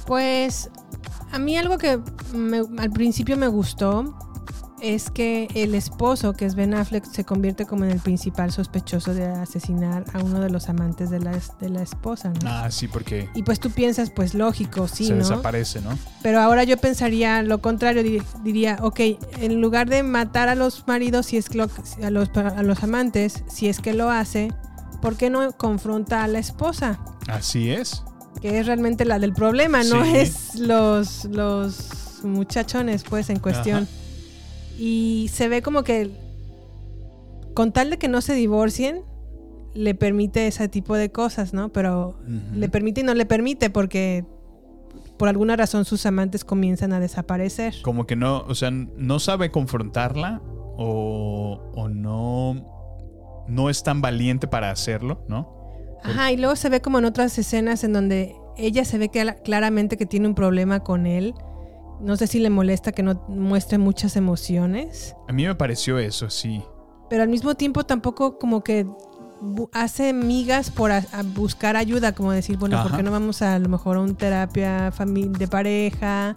[0.06, 0.70] Pues
[1.32, 1.98] a mí algo que
[2.34, 4.16] me- al principio me gustó
[4.80, 9.12] es que el esposo, que es Ben Affleck, se convierte como en el principal sospechoso
[9.12, 12.48] de asesinar a uno de los amantes de la, de la esposa, ¿no?
[12.48, 15.18] Ah, sí, porque Y pues tú piensas, pues lógico, sí, se ¿no?
[15.18, 15.98] desaparece, ¿no?
[16.22, 19.00] Pero ahora yo pensaría lo contrario, di- diría, ok,
[19.40, 21.68] en lugar de matar a los maridos, si es que lo-
[22.04, 24.52] a, los, a los amantes, si es que lo hace,
[25.02, 27.00] ¿por qué no confronta a la esposa?
[27.28, 28.02] Así es.
[28.40, 30.16] Que es realmente la del problema, no Sí.
[30.16, 33.84] es los, los muchachones, pues, en cuestión.
[33.84, 33.92] Ajá.
[34.78, 36.10] Y se ve como que,
[37.54, 39.02] con tal de que no se divorcien,
[39.74, 41.70] le permite ese tipo de cosas, ¿no?
[41.70, 42.18] Pero
[42.54, 44.24] le permite y no le permite porque
[45.18, 47.74] por alguna razón sus amantes comienzan a desaparecer.
[47.82, 50.40] Como que no, o sea, no sabe confrontarla
[50.76, 55.57] o, o no, no es tan valiente para hacerlo, ¿no?
[56.02, 59.24] Ajá, y luego se ve como en otras escenas en donde ella se ve que
[59.44, 61.34] claramente que tiene un problema con él.
[62.00, 66.30] No sé si le molesta que no muestre muchas emociones, A mí me pareció eso,
[66.30, 66.62] sí.
[67.10, 68.86] pero al mismo tiempo tampoco como que
[69.72, 72.96] hace migas por a, a buscar ayuda, como decir, bueno, ¿por Ajá.
[72.98, 76.34] qué no vamos a, a lo mejor a una terapia de pareja?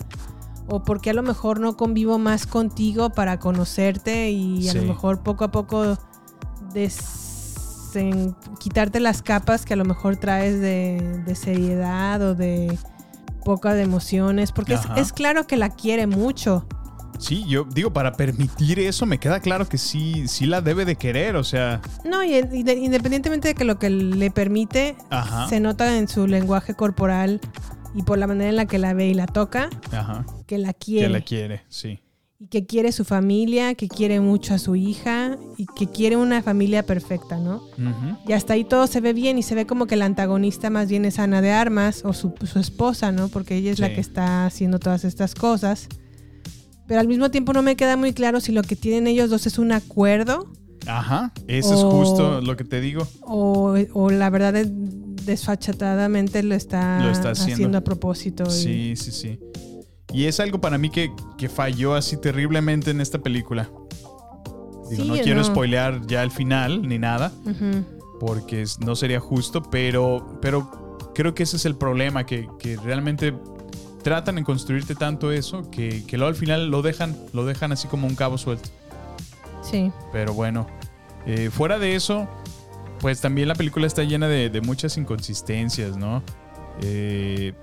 [0.67, 5.21] O porque a lo mejor no convivo más contigo para conocerte y a lo mejor
[5.23, 5.97] poco a poco
[7.93, 12.77] desen- quitarte las capas que a lo mejor traes de, de seriedad o de
[13.43, 16.65] poca de emociones, porque es, claro que la quiere mucho.
[17.19, 20.95] Sí, yo digo, para permitir eso me queda claro que sí, sí la debe de
[20.95, 25.47] querer, o sea, No, y, y de- independientemente de que lo que le permite, Ajá.
[25.47, 27.39] se nota en su lenguaje corporal
[27.93, 30.73] y por la manera en la que la ve y la toca, ajá, que la
[30.73, 31.09] que quiere.
[31.09, 31.99] la quiere, sí.
[32.43, 36.41] Y que quiere su familia, que quiere mucho a su hija y que quiere una
[36.41, 37.61] familia perfecta, ¿no?
[38.27, 40.89] Y hasta ahí todo se ve bien y se ve como que la antagonista más
[40.89, 43.27] bien es Ana de Armas o su, su esposa, ¿no?
[43.27, 45.87] Porque ella es la que está haciendo todas estas cosas.
[46.87, 49.45] Pero al mismo tiempo no me queda muy claro si lo que tienen ellos dos
[49.45, 50.51] es un acuerdo
[50.87, 53.07] Ajá, eso es justo lo que te digo.
[53.21, 54.67] o, o la verdad es-
[55.25, 57.77] desfachatadamente lo está, Lo está haciendo.
[57.77, 58.45] a propósito.
[58.47, 59.39] y- Sí, sí, sí.
[60.13, 63.69] Y es algo para mí que, que falló así terriblemente en esta película.
[64.89, 65.45] Digo, Sí, no quiero no.
[65.45, 67.31] spoilear ya el final ni nada,
[68.19, 73.33] porque no sería justo, pero, pero creo que ese es el problema, que, que realmente
[74.03, 77.87] tratan de construirte tanto eso que, que luego al final lo dejan, lo dejan así
[77.87, 78.69] como un cabo suelto.
[79.61, 79.91] Sí.
[80.11, 80.67] Pero bueno,
[81.25, 82.27] eh, fuera de eso,
[82.99, 86.21] pues también la película está llena de, de muchas inconsistencias, ¿no?
[86.81, 87.53] Eh,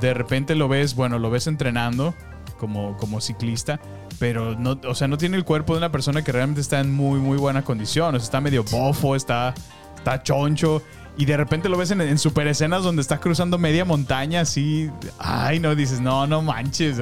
[0.00, 2.14] de repente lo ves, bueno, lo ves entrenando
[2.58, 3.80] como, como ciclista,
[4.18, 6.92] pero no, o sea, no tiene el cuerpo de una persona que realmente está en
[6.94, 8.14] muy, muy buena condición.
[8.14, 9.54] O sea, está medio bofo, está,
[9.96, 10.82] está choncho.
[11.16, 14.90] Y de repente lo ves en, en super escenas donde está cruzando media montaña así.
[15.18, 16.96] Ay, no, dices, no, no manches.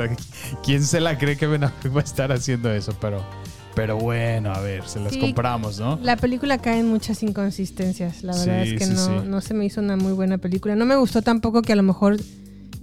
[0.64, 2.94] ¿Quién se la cree que va a estar haciendo eso?
[3.00, 3.24] Pero,
[3.74, 5.18] pero bueno, a ver, se las Sí.
[5.20, 5.98] compramos, ¿no?
[6.02, 8.22] La película cae en muchas inconsistencias.
[8.22, 10.76] La verdad Sí, es que sí, no, no se me hizo una muy buena película.
[10.76, 12.18] No me gustó tampoco que a lo mejor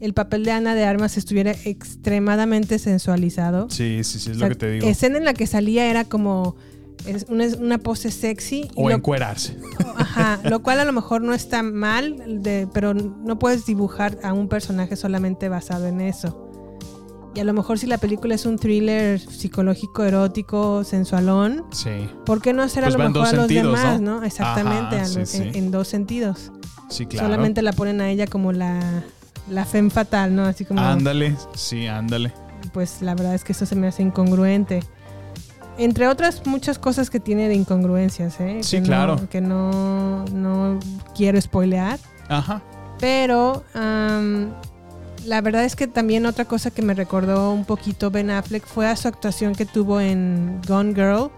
[0.02, 3.70] el papel de Ana de Armas estuviera extremadamente sensualizado.
[3.70, 4.88] Sí, sí, sí, es O sea, lo que te digo.
[4.88, 6.56] Escena en la que salía era como
[7.06, 8.70] es una, una pose sexy.
[8.76, 9.58] O lo- encuerarse.
[9.96, 14.34] Ajá, lo cual a lo mejor no está mal, de, pero no puedes dibujar a
[14.34, 16.46] un personaje solamente basado en eso.
[17.36, 22.10] Y a lo mejor si la película es un thriller psicológico, erótico, sensualón, Sí.
[22.26, 24.20] ¿por qué no hacer Pues a lo mejor a los sentidos, demás, ¿no?
[24.22, 24.26] ¿no?
[24.26, 25.38] Exactamente, Ajá, a sí, los- sí.
[25.44, 26.52] En, en dos sentidos.
[26.90, 27.28] Sí, claro.
[27.28, 29.04] Solamente la ponen a ella como la,
[29.50, 30.46] la femme fatal, ¿no?
[30.46, 32.32] Así como, Ándale, sí, ándale.
[32.74, 34.82] pues la verdad es que eso se me hace incongruente.
[35.78, 38.60] Entre otras muchas cosas que tiene de incongruencias, ¿eh?
[38.62, 39.30] Sí, que no- claro.
[39.30, 40.78] que no, no
[41.16, 42.00] quiero spoilear.
[42.28, 42.62] Ajá.
[43.00, 43.64] Pero
[45.26, 48.88] la verdad es que también otra cosa que me recordó un poquito Ben Affleck fue
[48.88, 51.30] a su actuación que tuvo en Gone Girl.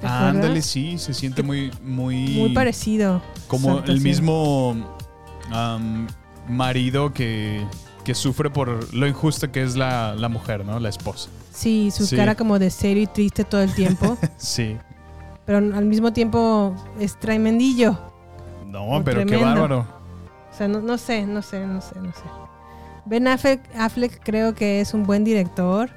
[0.00, 2.26] ¿Te Ándale, sí, se siente muy, muy.
[2.34, 3.22] Muy parecido.
[3.46, 4.76] Como el mismo
[6.48, 7.64] marido que,
[8.04, 10.78] que sufre por lo injusto que es la, la mujer, ¿no?
[10.80, 11.28] La esposa.
[11.52, 12.16] Sí, su Sí.
[12.16, 14.16] cara como de serio y triste todo el tiempo.
[14.36, 14.76] Sí.
[15.44, 17.98] pero al mismo tiempo es tremendillo.
[18.66, 19.86] No, pero qué bárbaro.
[20.52, 22.22] O sea, no, no sé, no sé, no sé, no sé.
[23.08, 25.90] Ben Affleck, Affleck creo que es un buen director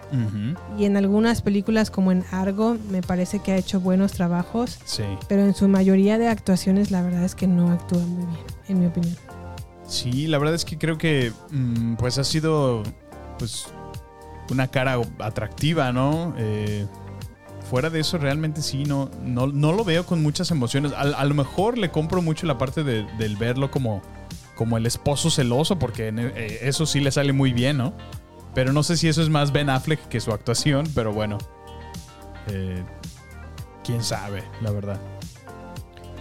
[0.78, 5.04] y en algunas películas como en Argo me parece que ha hecho buenos trabajos, Sí.
[5.28, 8.80] pero en su mayoría de actuaciones la verdad es que no actúa muy bien, en
[8.80, 9.16] mi opinión.
[9.90, 12.84] Sí, la verdad es que creo que mm, pues ha sido
[13.40, 13.66] pues
[14.52, 16.34] una cara atractiva, ¿no?
[16.38, 16.86] Eh,
[17.70, 20.92] fuera de eso, realmente sí, no, no, no lo veo con muchas emociones.
[20.94, 24.02] A, lo mejor le compro mucho la parte de- del verlo como,
[24.56, 27.94] como el esposo celoso, porque eh, eso sí le sale muy bien, ¿no?
[28.54, 31.38] Pero no sé si eso es más Ben Affleck que su actuación, pero bueno.
[32.48, 32.84] Eh,
[33.84, 35.00] Quién sabe, la verdad.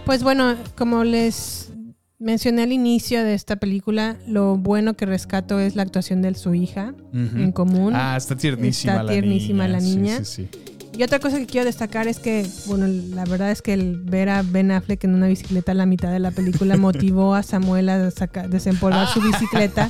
[0.05, 1.71] Pues bueno, como les
[2.19, 6.53] mencioné al inicio de esta película, lo bueno que rescato es la actuación de su
[6.53, 7.93] hija en común.
[7.95, 9.73] Ah, está tiernísima Está la tiernísima niña.
[9.73, 10.23] la Sí, niña.
[10.25, 10.59] sí, sí.
[10.99, 12.85] Y otra cosa que quiero destacar es que, bueno,
[13.15, 16.11] la verdad es que el ver a Ben Affleck en una bicicleta a la mitad
[16.11, 19.89] de la película motivó a Samuel a saca- desempolvar su bicicleta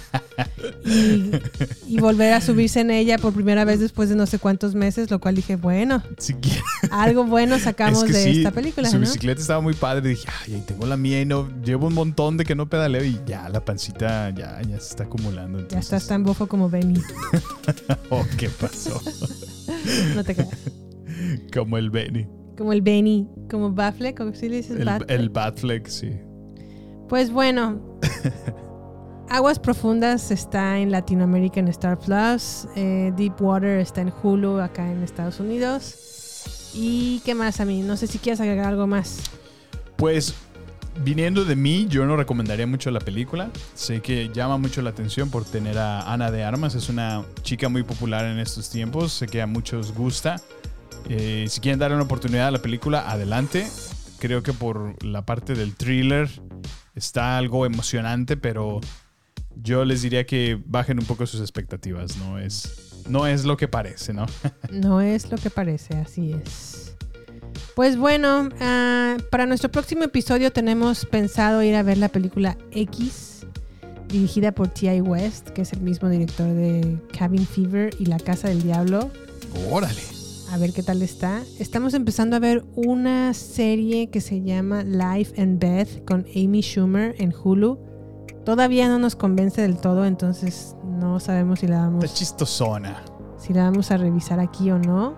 [0.85, 1.31] y,
[1.87, 5.09] y volver a subirse en ella por primera vez después de no sé cuántos meses,
[5.09, 6.03] lo cual dije, bueno,
[6.91, 9.01] algo bueno sacamos Es que de sí, esta película, Su ¿no?
[9.01, 10.09] bicicleta estaba muy padre.
[10.09, 13.03] Dije, ay, ahí tengo la mía y no llevo un montón de que no pedaleo
[13.03, 15.67] y ya la pancita ya, ya se está acumulando.
[15.69, 17.01] Ya estás tan bofo como Benny.
[18.11, 19.01] oh, ¿qué pasó?
[20.13, 20.49] No te creas.
[21.53, 22.27] Como el Benny.
[22.57, 25.11] Como el Benny, como Baffleck, como si le dices El, Batfleck.
[25.11, 26.11] el Batfleck, sí.
[27.07, 27.79] Pues bueno,
[29.29, 34.91] Aguas Profundas está en Latinoamérica en Star Plus, eh, Deep Water está en Hulu acá
[34.91, 36.71] en Estados Unidos.
[36.73, 37.81] ¿Y qué más a mí?
[37.81, 39.21] No sé si quieres agregar algo más.
[39.95, 40.35] Pues
[41.03, 43.49] viniendo de mí, yo no recomendaría mucho la película.
[43.73, 46.75] Sé que llama mucho la atención por tener a Ana de Armas.
[46.75, 49.13] Es una chica muy popular en estos tiempos.
[49.13, 50.35] Sé que a muchos gusta.
[51.07, 53.67] Eh, si quieren darle una oportunidad a la película, adelante.
[54.19, 56.29] Creo que por la parte del thriller
[56.95, 58.81] está algo emocionante, pero
[59.55, 62.17] yo les diría que bajen un poco sus expectativas.
[62.17, 64.25] No es, no es lo que parece, ¿no?
[64.71, 66.93] No es lo que parece, así es.
[67.75, 73.45] Pues bueno, ah, para nuestro próximo episodio tenemos pensado ir a ver la película X,
[74.09, 75.01] dirigida por T.I.
[75.01, 79.09] West, que es el mismo director de Cabin Fever y La Casa del Diablo.
[79.69, 80.18] Órale.
[80.51, 81.43] A ver qué tal está.
[81.59, 87.15] Estamos empezando a ver una serie que se llama Life and Beth con Amy Schumer
[87.19, 87.77] en Hulu.
[88.45, 93.03] Todavía no nos convence del todo, entonces no sabemos si la vamos Está chistosona.
[93.37, 95.15] si la vamos a revisar aquí o no.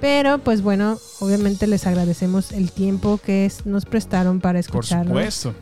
[0.00, 5.06] Pero pues bueno, obviamente les agradecemos el tiempo que nos prestaron para Por escucharnos.
[5.08, 5.54] supuesto.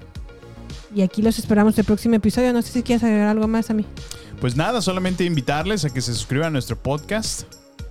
[0.94, 2.52] Y aquí los esperamos el próximo episodio.
[2.54, 3.84] No sé si quieres agregar algo más a mí.
[4.40, 7.42] Pues nada, solamente invitarles a que se suscriban a nuestro podcast.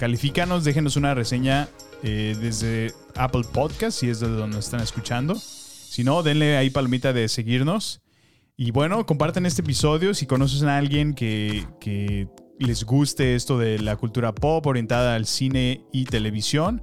[0.02, 1.70] Califícanos, déjenos una reseña
[2.02, 5.36] eh, desde Apple Podcast, si es de donde nos están escuchando.
[5.36, 8.02] Si no, denle ahí palomita de seguirnos.
[8.58, 12.28] Y bueno, compartan este episodio si conocen a alguien que, que
[12.58, 16.82] les guste esto de la cultura pop orientada al cine y televisión.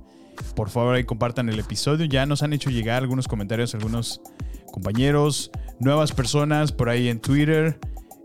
[0.55, 2.05] Por favor, ahí compartan el episodio.
[2.05, 4.21] Ya nos han hecho llegar algunos comentarios, algunos
[4.71, 5.51] compañeros,
[5.81, 7.81] nuevas personas por ahí en Twitter.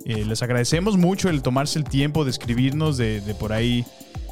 [0.06, 3.84] Eh, les agradecemos mucho el tomarse el tiempo de escribirnos, de, de por ahí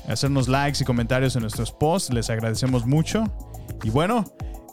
[0.07, 2.13] hacernos likes y comentarios en nuestros posts.
[2.13, 3.23] Les agradecemos mucho.
[3.83, 4.25] Y bueno,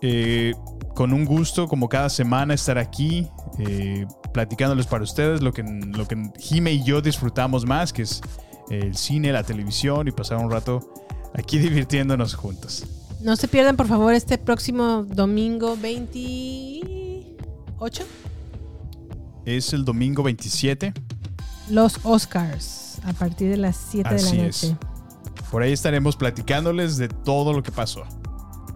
[0.02, 0.54] eh,
[0.94, 3.26] con un gusto, como cada semana, estar aquí
[3.58, 8.20] eh, platicándoles para ustedes lo que, lo que Jime y yo disfrutamos más, que es
[8.70, 10.94] el cine, la televisión y pasar un rato
[11.34, 12.86] aquí divirtiéndonos juntos.
[13.20, 18.04] No se pierdan, por favor, este próximo domingo 28.
[19.44, 20.94] Es el domingo 27.
[21.70, 24.48] Los Oscars, a partir de las 7 de la noche.
[24.48, 24.74] es.
[25.50, 28.04] Por ahí estaremos platicándoles de todo lo que pasó.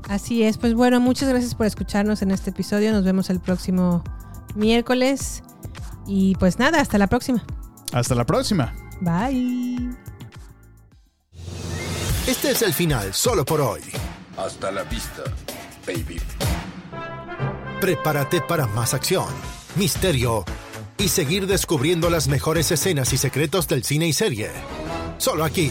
[0.08, 2.92] Así es, pues bueno, muchas gracias por escucharnos en este episodio.
[2.92, 4.02] Nos vemos el próximo
[4.54, 5.42] miércoles.
[6.06, 7.44] Y pues nada, hasta la próxima.
[7.92, 8.74] Hasta la próxima.
[9.00, 9.90] Bye.
[12.26, 13.80] Este es el final solo por hoy.
[14.36, 15.22] Hasta la vista,
[15.86, 16.20] baby.
[17.80, 19.26] Prepárate para más acción,
[19.76, 20.44] misterio
[20.98, 24.50] y seguir descubriendo las mejores escenas y secretos del cine y serie.
[25.18, 25.70] Solo aquí,